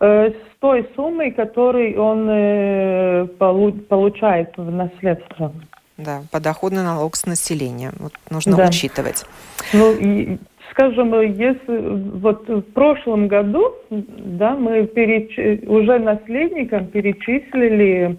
Э, 0.00 0.30
с 0.30 0.58
той 0.60 0.88
суммы, 0.96 1.30
которую 1.30 2.00
он 2.02 2.28
э, 2.28 3.26
полу 3.38 3.72
получает 3.72 4.56
в 4.56 4.70
наследство. 4.70 5.52
Да, 5.96 6.22
подоходный 6.30 6.82
налог 6.82 7.16
с 7.16 7.24
населения. 7.24 7.92
Вот 7.98 8.12
нужно 8.30 8.56
да. 8.56 8.66
учитывать. 8.68 9.24
Ну, 9.72 9.92
и, 9.92 10.38
скажем, 10.70 11.18
если 11.22 12.18
вот 12.18 12.46
в 12.48 12.62
прошлом 12.72 13.28
году, 13.28 13.74
да, 13.90 14.54
мы 14.56 14.86
переч... 14.86 15.38
уже 15.66 15.98
наследникам 15.98 16.88
перечислили 16.88 18.18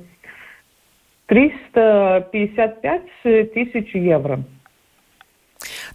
355 1.28 3.02
тысяч 3.54 3.94
евро. 3.94 4.44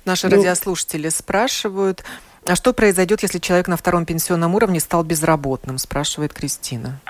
Наши 0.04 0.28
ну, 0.28 0.36
радиослушатели 0.36 1.08
спрашивают, 1.08 2.02
а 2.46 2.56
что 2.56 2.72
произойдет, 2.72 3.22
если 3.22 3.38
человек 3.38 3.68
на 3.68 3.76
втором 3.76 4.04
пенсионном 4.04 4.54
уровне 4.54 4.80
стал 4.80 5.04
безработным, 5.04 5.78
спрашивает 5.78 6.32
Кристина. 6.32 7.00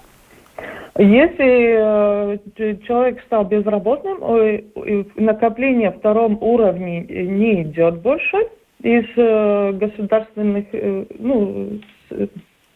Если 0.98 2.37
э, 2.37 2.76
человек 2.87 3.22
стал 3.24 3.44
безработным, 3.44 4.18
э, 4.22 5.05
накопление 5.16 5.90
втором 5.90 6.37
уровне 6.42 7.00
не 7.00 7.62
идет 7.62 8.02
больше 8.02 8.37
из 8.83 9.07
э, 9.16 9.72
государственных 9.72 10.66
ну, 11.18 11.81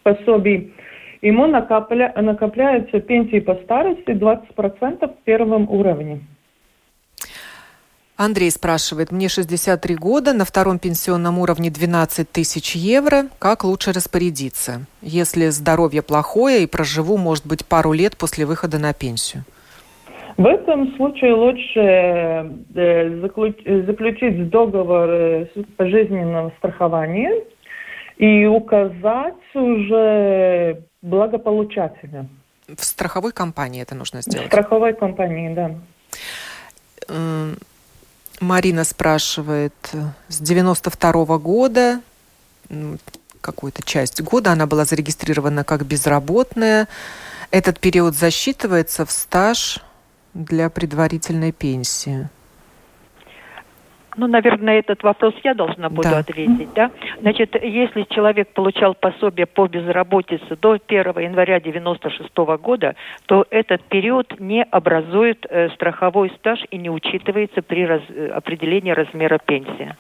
пособий, 0.03 0.73
ему 1.21 1.47
накопля, 1.47 2.11
накопляются 2.17 3.01
пенсии 3.01 3.41
по 3.41 3.55
старости 3.57 4.13
20% 4.13 5.15
в 5.15 5.25
первом 5.25 5.69
уровне. 5.69 6.21
Андрей 8.17 8.51
спрашивает, 8.51 9.13
мне 9.13 9.29
63 9.29 9.95
года, 9.95 10.33
на 10.33 10.47
втором 10.47 10.79
пенсионном 10.79 11.39
уровне 11.39 11.71
12 11.71 12.31
тысяч 12.31 12.75
евро. 12.75 13.25
Как 13.39 13.63
лучше 13.63 13.93
распорядиться, 13.93 14.87
если 15.03 15.49
здоровье 15.49 16.01
плохое 16.01 16.63
и 16.63 16.67
проживу, 16.67 17.19
может 17.19 17.47
быть, 17.47 17.67
пару 17.67 17.93
лет 17.93 18.17
после 18.17 18.47
выхода 18.47 18.79
на 18.79 18.95
пенсию? 18.95 19.45
В 20.39 20.47
этом 20.47 20.95
случае 20.97 21.35
лучше 21.35 21.81
э, 22.75 23.21
заключить 23.87 24.49
договор 24.51 25.11
э, 25.11 25.47
пожизненного 25.77 26.53
страхования 26.59 27.45
и 28.17 28.47
указать 28.47 29.35
уже 29.55 30.83
благополучателя. 31.03 32.27
В 32.67 32.83
страховой 32.83 33.33
компании 33.33 33.83
это 33.83 33.95
нужно 33.95 34.23
сделать? 34.23 34.47
В 34.47 34.51
страховой 34.51 34.95
компании, 34.95 35.55
да. 35.55 35.71
Марина 38.41 38.85
спрашивает, 38.85 39.75
с 40.29 40.39
92 40.41 41.25
-го 41.25 41.39
года, 41.39 42.01
какую-то 43.41 43.83
часть 43.83 44.21
года 44.21 44.53
она 44.53 44.67
была 44.67 44.85
зарегистрирована 44.85 45.65
как 45.65 45.87
безработная. 45.87 46.89
Этот 47.51 47.79
период 47.79 48.17
засчитывается 48.17 49.07
в 49.07 49.11
стаж 49.11 49.81
для 50.35 50.69
предварительной 50.69 51.53
пенсии. 51.53 52.29
Ну, 54.17 54.27
наверное, 54.27 54.67
на 54.67 54.79
этот 54.79 55.03
вопрос 55.03 55.35
я 55.45 55.55
должна 55.55 55.91
буду 55.91 56.09
да. 56.09 56.19
ответить, 56.19 56.73
да? 56.75 56.91
Значит, 57.21 57.55
если 57.63 58.07
человек 58.09 58.49
получал 58.55 58.95
пособие 58.95 59.47
по 59.47 59.67
безработице 59.67 60.57
до 60.57 60.79
1 60.87 61.19
января 61.19 61.61
96 61.61 62.31
года, 62.61 62.95
то 63.27 63.47
этот 63.51 63.83
период 63.83 64.41
не 64.41 64.63
образует 64.63 65.47
э, 65.49 65.69
страховой 65.71 66.33
стаж 66.39 66.61
и 66.71 66.79
не 66.79 66.89
учитывается 66.89 67.61
при 67.61 67.87
раз, 67.87 68.01
э, 68.09 68.29
определении 68.29 68.91
размера 68.93 69.39
пенсии. 69.39 69.95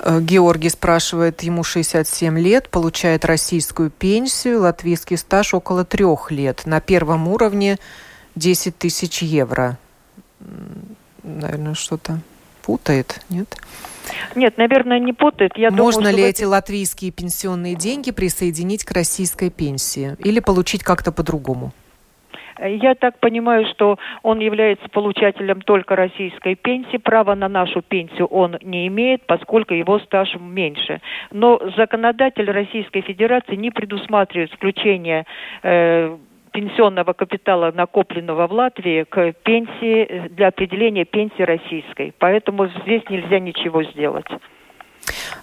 Э, 0.00 0.20
Георгий 0.20 0.70
спрашивает, 0.70 1.42
ему 1.42 1.62
67 1.62 2.38
лет, 2.40 2.70
получает 2.70 3.24
российскую 3.24 3.90
пенсию, 3.90 4.62
латвийский 4.62 5.16
стаж 5.16 5.54
около 5.54 5.84
трех 5.84 6.32
лет, 6.32 6.62
на 6.66 6.80
первом 6.80 7.28
уровне 7.28 7.76
10 8.34 8.76
тысяч 8.76 9.22
евро 9.22 9.78
наверное, 11.22 11.74
что-то 11.74 12.20
путает, 12.62 13.20
нет? 13.30 13.48
Нет, 14.34 14.58
наверное, 14.58 14.98
не 14.98 15.12
путает. 15.12 15.56
Я 15.56 15.70
Можно 15.70 16.02
думаю, 16.02 16.16
ли 16.16 16.22
эти 16.24 16.44
латвийские 16.44 17.10
пенсионные 17.10 17.74
деньги 17.74 18.10
присоединить 18.10 18.84
к 18.84 18.92
российской 18.92 19.50
пенсии 19.50 20.16
или 20.18 20.40
получить 20.40 20.82
как-то 20.82 21.12
по-другому? 21.12 21.72
Я 22.62 22.94
так 22.94 23.18
понимаю, 23.20 23.66
что 23.70 23.98
он 24.22 24.40
является 24.40 24.86
получателем 24.90 25.62
только 25.62 25.96
российской 25.96 26.56
пенсии. 26.56 26.98
Право 26.98 27.34
на 27.34 27.48
нашу 27.48 27.80
пенсию 27.80 28.26
он 28.26 28.58
не 28.60 28.86
имеет, 28.88 29.24
поскольку 29.26 29.72
его 29.72 29.98
стаж 30.00 30.34
меньше. 30.38 31.00
Но 31.30 31.58
законодатель 31.76 32.50
Российской 32.50 33.00
Федерации 33.00 33.56
не 33.56 33.70
предусматривает 33.70 34.52
включение 34.52 35.24
э, 35.62 36.16
пенсионного 36.52 37.12
капитала, 37.12 37.72
накопленного 37.72 38.46
в 38.46 38.52
Латвии, 38.52 39.04
к 39.04 39.32
пенсии, 39.42 40.28
для 40.28 40.48
определения 40.48 41.04
пенсии 41.04 41.42
российской. 41.42 42.12
Поэтому 42.18 42.66
здесь 42.82 43.02
нельзя 43.08 43.38
ничего 43.38 43.82
сделать. 43.84 44.26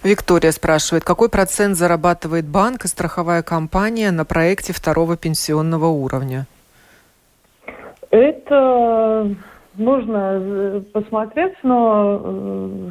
Виктория 0.04 0.52
спрашивает, 0.52 1.04
какой 1.04 1.28
процент 1.28 1.76
зарабатывает 1.76 2.46
банк 2.46 2.84
и 2.84 2.88
страховая 2.88 3.42
компания 3.42 4.10
на 4.10 4.24
проекте 4.24 4.72
второго 4.72 5.16
пенсионного 5.16 5.86
уровня? 5.86 6.46
Это 8.10 9.28
нужно 9.76 10.38
э, 10.40 10.80
посмотреть, 10.92 11.54
но 11.62 12.20
э, 12.22 12.90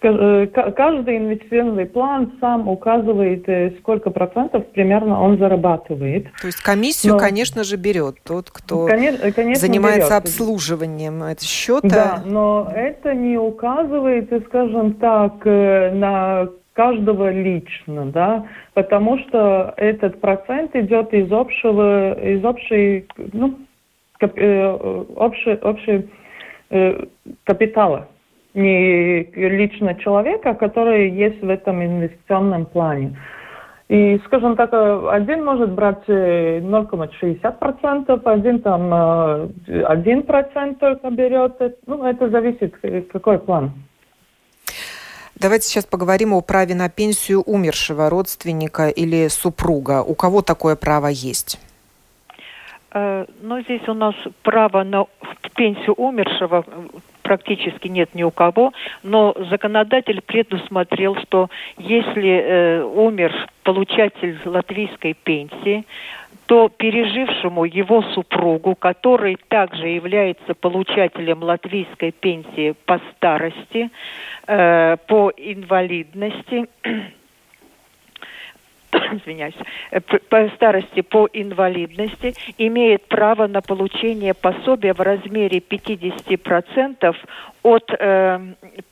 каждый 0.00 1.18
инвестиционный 1.18 1.86
план 1.86 2.32
сам 2.40 2.68
указывает, 2.68 3.48
э, 3.48 3.72
сколько 3.80 4.10
процентов 4.10 4.66
примерно 4.68 5.20
он 5.20 5.38
зарабатывает. 5.38 6.26
То 6.40 6.46
есть 6.46 6.60
комиссию, 6.60 7.14
Но, 7.14 7.18
конечно 7.18 7.64
же, 7.64 7.76
берет 7.76 8.16
тот, 8.24 8.50
кто 8.50 8.86
конечно, 8.86 9.32
конечно 9.32 9.66
занимается 9.66 10.10
берет. 10.10 10.24
обслуживанием 10.24 11.22
этого 11.22 11.48
счета. 11.48 11.88
Да, 11.88 12.22
но 12.24 12.70
это 12.74 13.14
не 13.14 13.38
указывает, 13.38 14.30
скажем 14.46 14.94
так, 14.94 15.46
э, 15.46 15.92
на 15.92 16.48
каждого 16.74 17.32
лично, 17.32 18.06
да, 18.06 18.46
потому 18.74 19.18
что 19.18 19.74
этот 19.76 20.20
процент 20.20 20.76
идет 20.76 21.12
из 21.12 21.32
общего, 21.32 22.12
из 22.20 22.44
общей, 22.44 23.08
ну, 23.32 23.58
э, 24.20 24.66
общей, 25.16 25.54
общей 25.54 26.08
э, 26.70 27.04
капитала 27.42 28.08
не 28.54 29.24
лично 29.34 29.96
человека, 29.96 30.54
который 30.54 31.10
есть 31.10 31.42
в 31.42 31.48
этом 31.48 31.84
инвестиционном 31.84 32.66
плане. 32.66 33.18
И, 33.88 34.20
скажем 34.26 34.54
так, 34.56 34.72
один 34.72 35.44
может 35.44 35.70
брать 35.70 36.04
0,60%, 36.06 38.22
один 38.24 38.60
там 38.60 38.92
1% 38.92 40.78
только 40.78 41.10
берет. 41.10 41.58
Ну, 41.86 42.04
это 42.04 42.28
зависит, 42.28 42.74
какой 43.10 43.38
план. 43.38 43.72
Давайте 45.40 45.68
сейчас 45.68 45.86
поговорим 45.86 46.34
о 46.34 46.42
праве 46.42 46.74
на 46.74 46.90
пенсию 46.90 47.42
умершего 47.42 48.10
родственника 48.10 48.88
или 48.88 49.28
супруга. 49.28 50.02
У 50.02 50.14
кого 50.14 50.42
такое 50.42 50.74
право 50.74 51.06
есть? 51.06 51.60
Э, 52.92 53.24
ну, 53.40 53.62
здесь 53.62 53.86
у 53.88 53.94
нас 53.94 54.16
право 54.42 54.82
на 54.82 55.06
пенсию 55.54 55.94
умершего 55.94 56.64
практически 57.28 57.88
нет 57.88 58.14
ни 58.14 58.22
у 58.22 58.30
кого, 58.30 58.72
но 59.02 59.34
законодатель 59.50 60.22
предусмотрел, 60.22 61.14
что 61.16 61.50
если 61.76 62.30
э, 62.30 62.82
умер 62.82 63.34
получатель 63.64 64.38
латвийской 64.46 65.12
пенсии, 65.12 65.84
то 66.46 66.70
пережившему 66.70 67.66
его 67.66 68.00
супругу, 68.14 68.74
который 68.74 69.36
также 69.48 69.88
является 69.88 70.54
получателем 70.54 71.42
латвийской 71.42 72.12
пенсии 72.12 72.74
по 72.86 72.98
старости, 73.10 73.90
э, 74.46 74.96
по 75.06 75.30
инвалидности, 75.36 76.66
извиняюсь, 79.12 79.54
э, 79.90 80.00
по 80.00 80.48
старости 80.56 81.00
по 81.02 81.28
инвалидности 81.32 82.34
имеет 82.58 83.06
право 83.08 83.46
на 83.46 83.60
получение 83.60 84.34
пособия 84.34 84.94
в 84.94 85.00
размере 85.00 85.58
50% 85.58 87.16
от 87.62 87.90
э, 87.98 88.40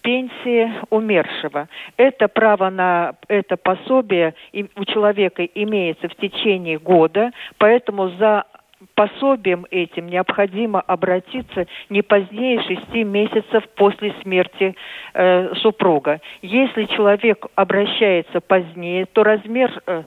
пенсии 0.02 0.72
умершего. 0.90 1.68
Это 1.96 2.28
право 2.28 2.70
на 2.70 3.14
это 3.28 3.56
пособие 3.56 4.34
у 4.52 4.84
человека 4.84 5.44
имеется 5.44 6.08
в 6.08 6.16
течение 6.16 6.78
года, 6.78 7.30
поэтому 7.58 8.10
за 8.10 8.44
пособием 8.94 9.66
этим 9.70 10.08
необходимо 10.08 10.80
обратиться 10.80 11.66
не 11.88 12.02
позднее 12.02 12.62
шести 12.62 13.04
месяцев 13.04 13.64
после 13.76 14.14
смерти 14.22 14.74
э, 15.14 15.54
супруга. 15.56 16.20
Если 16.42 16.84
человек 16.84 17.46
обращается 17.54 18.40
позднее, 18.40 19.06
то 19.06 19.24
размер 19.24 19.82
э, 19.86 20.04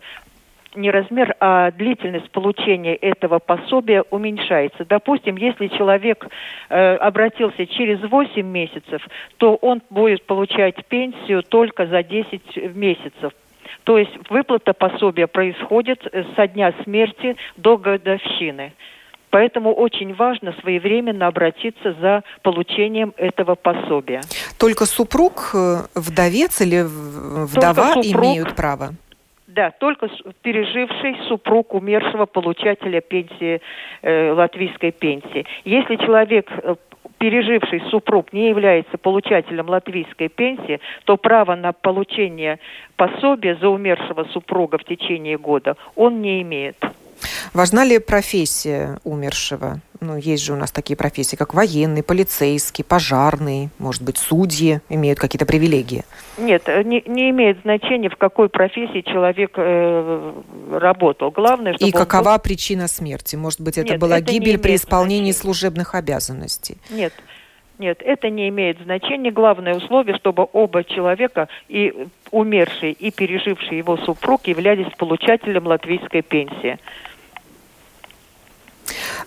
не 0.75 0.91
размер, 0.91 1.35
а 1.39 1.71
длительность 1.71 2.29
получения 2.31 2.95
этого 2.95 3.39
пособия 3.39 4.03
уменьшается. 4.09 4.85
Допустим, 4.85 5.35
если 5.35 5.67
человек 5.67 6.27
э, 6.69 6.95
обратился 6.95 7.65
через 7.65 8.01
8 8.01 8.45
месяцев, 8.45 9.05
то 9.37 9.55
он 9.55 9.81
будет 9.89 10.25
получать 10.25 10.85
пенсию 10.85 11.43
только 11.43 11.87
за 11.87 12.03
10 12.03 12.75
месяцев. 12.75 13.33
То 13.83 13.97
есть 13.97 14.11
выплата 14.29 14.73
пособия 14.73 15.27
происходит 15.27 16.01
со 16.35 16.47
дня 16.47 16.73
смерти 16.83 17.35
до 17.57 17.77
годовщины. 17.77 18.73
Поэтому 19.29 19.73
очень 19.73 20.13
важно 20.15 20.53
своевременно 20.61 21.27
обратиться 21.27 21.93
за 22.01 22.23
получением 22.41 23.13
этого 23.17 23.55
пособия. 23.55 24.21
Только 24.57 24.85
супруг, 24.85 25.51
э, 25.53 25.83
вдовец 25.95 26.61
или 26.61 26.83
вдова 26.83 27.93
супруг, 27.93 28.05
имеют 28.05 28.55
право? 28.55 28.95
Да, 29.47 29.71
только 29.71 30.09
переживший 30.41 31.17
супруг 31.27 31.73
умершего 31.73 32.25
получателя 32.25 33.01
пенсии, 33.01 33.61
э, 34.01 34.31
латвийской 34.31 34.91
пенсии. 34.91 35.45
Если 35.63 35.95
человек 35.97 36.49
э, 36.51 36.75
переживший 37.19 37.81
супруг 37.91 38.33
не 38.33 38.49
является 38.49 38.97
получателем 38.97 39.69
латвийской 39.69 40.29
пенсии, 40.29 40.79
то 41.05 41.17
право 41.17 41.55
на 41.55 41.73
получение 41.73 42.59
пособия 42.95 43.55
за 43.55 43.69
умершего 43.69 44.23
супруга 44.33 44.77
в 44.77 44.83
течение 44.85 45.37
года 45.37 45.75
он 45.95 46.21
не 46.21 46.41
имеет. 46.41 46.77
Важна 47.53 47.83
ли 47.83 47.99
профессия 47.99 48.99
умершего? 49.03 49.79
Ну, 50.01 50.15
есть 50.15 50.43
же 50.45 50.53
у 50.53 50.55
нас 50.55 50.71
такие 50.71 50.95
профессии, 50.95 51.35
как 51.35 51.53
военный, 51.53 52.03
полицейский, 52.03 52.85
пожарный, 52.85 53.69
может 53.79 54.01
быть, 54.01 54.17
судьи 54.17 54.79
имеют 54.87 55.19
какие-то 55.19 55.45
привилегии? 55.45 56.05
Нет, 56.37 56.63
э, 56.67 56.83
не, 56.83 57.03
не 57.05 57.31
имеет 57.31 57.59
значения, 57.63 58.09
в 58.09 58.15
какой 58.15 58.47
профессии 58.47 59.01
человек 59.01 59.51
э, 59.57 60.33
работал. 60.71 61.31
Главное, 61.31 61.73
чтобы... 61.73 61.89
И 61.89 61.91
какова 61.91 62.37
был... 62.37 62.39
причина 62.39 62.87
смерти? 62.87 63.35
Может 63.35 63.59
быть, 63.59 63.77
это 63.77 63.91
Нет, 63.91 63.99
была 63.99 64.19
это 64.19 64.31
гибель 64.31 64.57
при 64.57 64.75
исполнении 64.75 65.31
значения. 65.31 65.53
служебных 65.53 65.95
обязанностей? 65.95 66.77
Нет, 66.89 67.13
нет, 67.77 68.01
это 68.01 68.29
не 68.29 68.47
имеет 68.49 68.77
значения. 68.79 69.31
Главное 69.31 69.75
условие, 69.75 70.15
чтобы 70.17 70.47
оба 70.53 70.83
человека, 70.83 71.49
и 71.67 72.07
умерший, 72.31 72.91
и 72.91 73.11
переживший 73.11 73.77
его 73.77 73.97
супруг, 73.97 74.47
являлись 74.47 74.87
получателем 74.97 75.67
латвийской 75.67 76.21
пенсии. 76.21 76.77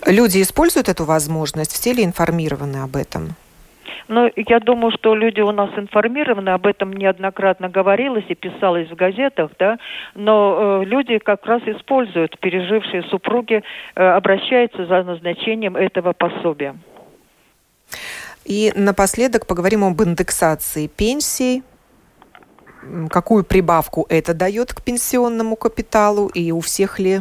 Люди 0.06 0.42
используют 0.42 0.88
эту 0.88 1.04
возможность? 1.04 1.72
Все 1.72 1.92
ли 1.92 2.04
информированы 2.04 2.78
об 2.78 2.96
этом? 2.96 3.36
Ну, 4.08 4.30
я 4.36 4.60
думаю, 4.60 4.92
что 4.92 5.14
люди 5.14 5.40
у 5.40 5.52
нас 5.52 5.70
информированы, 5.76 6.50
об 6.50 6.66
этом 6.66 6.92
неоднократно 6.92 7.68
говорилось 7.68 8.24
и 8.28 8.34
писалось 8.34 8.90
в 8.90 8.94
газетах, 8.94 9.52
да, 9.58 9.78
но 10.14 10.82
э, 10.82 10.84
люди 10.84 11.18
как 11.18 11.46
раз 11.46 11.62
используют, 11.62 12.38
пережившие 12.40 13.04
супруги, 13.04 13.62
э, 13.94 14.04
обращаются 14.04 14.86
за 14.86 15.02
назначением 15.02 15.76
этого 15.76 16.12
пособия. 16.12 16.76
И 18.44 18.72
напоследок 18.74 19.46
поговорим 19.46 19.84
об 19.84 20.02
индексации 20.02 20.88
пенсий. 20.88 21.62
Какую 23.08 23.44
прибавку 23.44 24.06
это 24.08 24.34
дает 24.34 24.74
к 24.74 24.82
пенсионному 24.82 25.54
капиталу 25.54 26.26
и 26.26 26.50
у 26.50 26.60
всех 26.60 26.98
ли 26.98 27.20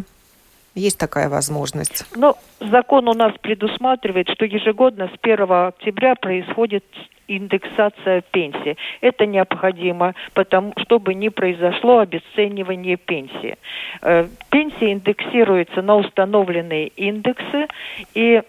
есть 0.75 0.97
такая 0.97 1.29
возможность? 1.29 2.05
Ну, 2.15 2.35
закон 2.59 3.07
у 3.07 3.13
нас 3.13 3.33
предусматривает, 3.41 4.29
что 4.29 4.45
ежегодно 4.45 5.07
с 5.07 5.19
1 5.21 5.51
октября 5.51 6.15
происходит 6.15 6.85
индексация 7.27 8.21
пенсии. 8.31 8.77
Это 8.99 9.25
необходимо, 9.25 10.15
потому, 10.33 10.73
чтобы 10.77 11.13
не 11.13 11.29
произошло 11.29 11.99
обесценивание 11.99 12.97
пенсии. 12.97 13.57
Э, 14.01 14.27
пенсия 14.49 14.91
индексируется 14.91 15.81
на 15.81 15.95
установленные 15.95 16.87
индексы, 16.87 17.67
и 18.13 18.41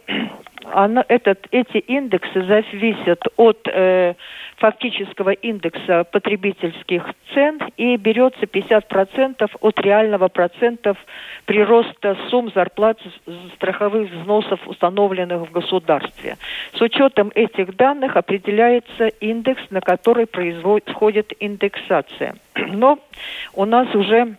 она, 0.70 1.04
этот, 1.08 1.46
эти 1.50 1.78
индексы 1.78 2.44
зависят 2.44 3.22
от 3.36 3.66
э, 3.66 4.14
фактического 4.56 5.30
индекса 5.30 6.04
потребительских 6.04 7.04
цен 7.34 7.58
и 7.76 7.96
берется 7.96 8.44
50% 8.44 9.50
от 9.60 9.80
реального 9.80 10.28
процентов 10.28 10.96
прироста 11.46 12.16
сумм 12.30 12.50
зарплат 12.54 12.98
страховых 13.56 14.10
взносов, 14.10 14.60
установленных 14.66 15.48
в 15.48 15.52
государстве. 15.52 16.36
С 16.74 16.80
учетом 16.80 17.32
этих 17.34 17.76
данных 17.76 18.16
определяется 18.16 19.08
индекс, 19.08 19.62
на 19.70 19.80
который 19.80 20.26
происходит 20.26 21.32
индексация. 21.40 22.36
Но 22.54 22.98
у 23.54 23.64
нас 23.64 23.92
уже 23.94 24.36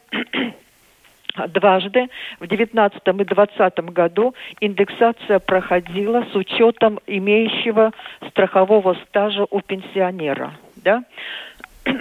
дважды 1.49 2.09
в 2.39 2.47
2019 2.47 2.97
и 3.07 3.11
2020 3.11 3.79
году 3.91 4.36
индексация 4.59 5.39
проходила 5.39 6.25
с 6.31 6.36
учетом 6.36 6.99
имеющего 7.07 7.91
страхового 8.29 8.95
стажа 9.07 9.45
у 9.49 9.61
пенсионера. 9.61 10.53
Да? 10.75 11.03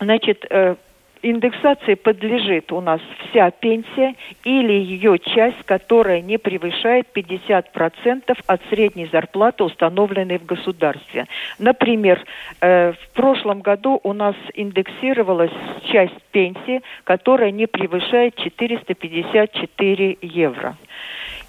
Значит, 0.00 0.44
э, 0.50 0.76
индексации 1.24 1.94
подлежит 1.94 2.70
у 2.70 2.80
нас 2.80 3.00
вся 3.30 3.50
пенсия 3.50 4.14
или 4.44 4.72
ее 4.72 5.18
часть, 5.18 5.62
которая 5.64 6.20
не 6.20 6.38
превышает 6.38 7.06
50% 7.14 8.38
от 8.46 8.60
средней 8.68 9.08
зарплаты, 9.10 9.64
установленной 9.64 10.38
в 10.38 10.44
государстве. 10.44 11.26
Например, 11.58 12.22
э, 12.60 12.92
в 12.92 13.08
прошлом 13.14 13.62
году 13.62 13.98
у 14.02 14.12
нас 14.12 14.36
индексировалась 14.54 15.52
часть 15.90 16.20
пенсии, 16.30 16.82
которая 17.04 17.50
не 17.50 17.66
превышает 17.66 18.36
454 18.36 20.18
евро. 20.20 20.76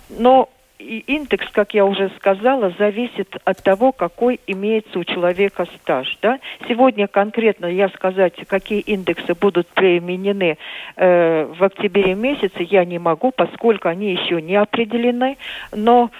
Но 0.10 0.50
и 0.86 1.00
индекс, 1.00 1.48
как 1.52 1.74
я 1.74 1.86
уже 1.86 2.10
сказала, 2.18 2.72
зависит 2.78 3.36
от 3.44 3.64
того, 3.64 3.92
какой 3.92 4.40
имеется 4.46 5.00
у 5.00 5.04
человека 5.04 5.66
стаж. 5.82 6.18
Да? 6.22 6.40
Сегодня 6.68 7.08
конкретно 7.08 7.66
я 7.66 7.90
сказать, 7.90 8.34
какие 8.48 8.82
индексы 8.82 9.34
будут 9.34 9.68
применены 9.68 10.58
э, 10.96 11.46
в 11.46 11.64
октябре 11.64 12.14
месяце, 12.14 12.64
я 12.64 12.86
не 12.86 13.00
могу, 13.00 13.32
поскольку 13.32 13.90
они 13.90 14.12
еще 14.14 14.42
не 14.42 14.56
определены. 14.56 15.38
Но 15.74 16.12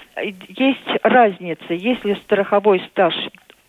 есть 0.50 0.90
разница, 1.04 1.74
если 1.74 2.16
страховой 2.16 2.82
стаж 2.92 3.14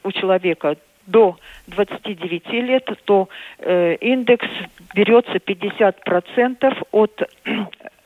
у 0.02 0.12
человека 0.12 0.76
до 1.06 1.36
29 1.68 2.52
лет, 2.52 2.90
то 3.04 3.28
э, 3.58 3.96
индекс 4.00 4.48
берется 4.94 5.34
50% 5.34 6.86
от 6.90 7.22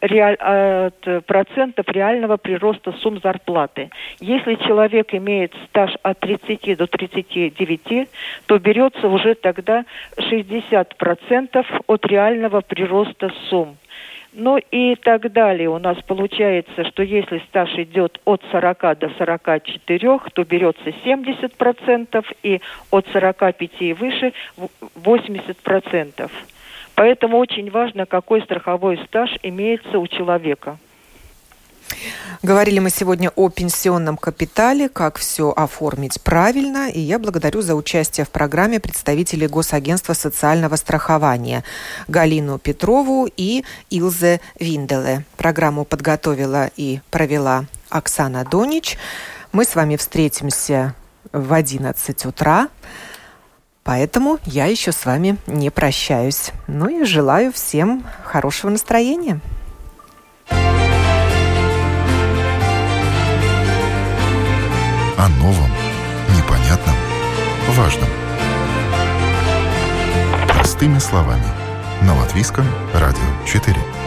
реаль, 0.00 0.36
от 0.36 1.26
процентов 1.26 1.86
реального 1.88 2.36
прироста 2.36 2.92
сумм 3.00 3.20
зарплаты. 3.20 3.90
Если 4.20 4.54
человек 4.56 5.14
имеет 5.14 5.54
стаж 5.68 5.94
от 6.02 6.20
30 6.20 6.76
до 6.76 6.86
39, 6.86 8.08
то 8.46 8.58
берется 8.58 9.08
уже 9.08 9.34
тогда 9.34 9.84
60% 10.16 11.66
от 11.86 12.06
реального 12.06 12.60
прироста 12.60 13.32
сумм. 13.48 13.76
Ну 14.32 14.58
и 14.58 14.94
так 14.94 15.32
далее. 15.32 15.68
У 15.68 15.78
нас 15.78 15.98
получается, 16.06 16.84
что 16.84 17.02
если 17.02 17.38
стаж 17.48 17.70
идет 17.78 18.20
от 18.24 18.42
40 18.52 18.98
до 18.98 19.10
44, 19.18 20.18
то 20.32 20.44
берется 20.44 20.90
70%, 21.04 22.24
и 22.44 22.60
от 22.92 23.06
45 23.12 23.70
и 23.80 23.92
выше 23.92 24.32
80%. 24.94 26.30
Поэтому 27.00 27.38
очень 27.38 27.70
важно, 27.70 28.04
какой 28.04 28.42
страховой 28.42 29.02
стаж 29.06 29.30
имеется 29.42 29.98
у 29.98 30.06
человека. 30.06 30.76
Говорили 32.42 32.78
мы 32.78 32.90
сегодня 32.90 33.30
о 33.36 33.48
пенсионном 33.48 34.18
капитале, 34.18 34.90
как 34.90 35.16
все 35.16 35.50
оформить 35.50 36.20
правильно, 36.20 36.90
и 36.90 37.00
я 37.00 37.18
благодарю 37.18 37.62
за 37.62 37.74
участие 37.74 38.26
в 38.26 38.30
программе 38.30 38.80
представителей 38.80 39.46
Госагентства 39.46 40.12
социального 40.12 40.76
страхования 40.76 41.64
Галину 42.06 42.58
Петрову 42.58 43.26
и 43.34 43.64
Илзе 43.88 44.42
Винделе. 44.58 45.24
Программу 45.38 45.86
подготовила 45.86 46.68
и 46.76 47.00
провела 47.10 47.64
Оксана 47.88 48.44
Донич. 48.44 48.98
Мы 49.52 49.64
с 49.64 49.74
вами 49.74 49.96
встретимся 49.96 50.94
в 51.32 51.50
11 51.50 52.26
утра. 52.26 52.68
Поэтому 53.82 54.38
я 54.44 54.66
еще 54.66 54.92
с 54.92 55.06
вами 55.06 55.36
не 55.46 55.70
прощаюсь. 55.70 56.50
Ну 56.66 56.88
и 56.88 57.04
желаю 57.04 57.52
всем 57.52 58.04
хорошего 58.24 58.70
настроения. 58.70 59.40
О 65.16 65.28
новом, 65.38 65.70
непонятном, 66.36 66.94
важном. 67.70 68.08
Простыми 70.48 70.98
словами. 70.98 71.44
На 72.02 72.14
Латвийском 72.16 72.64
радио 72.94 73.20
4. 73.46 73.99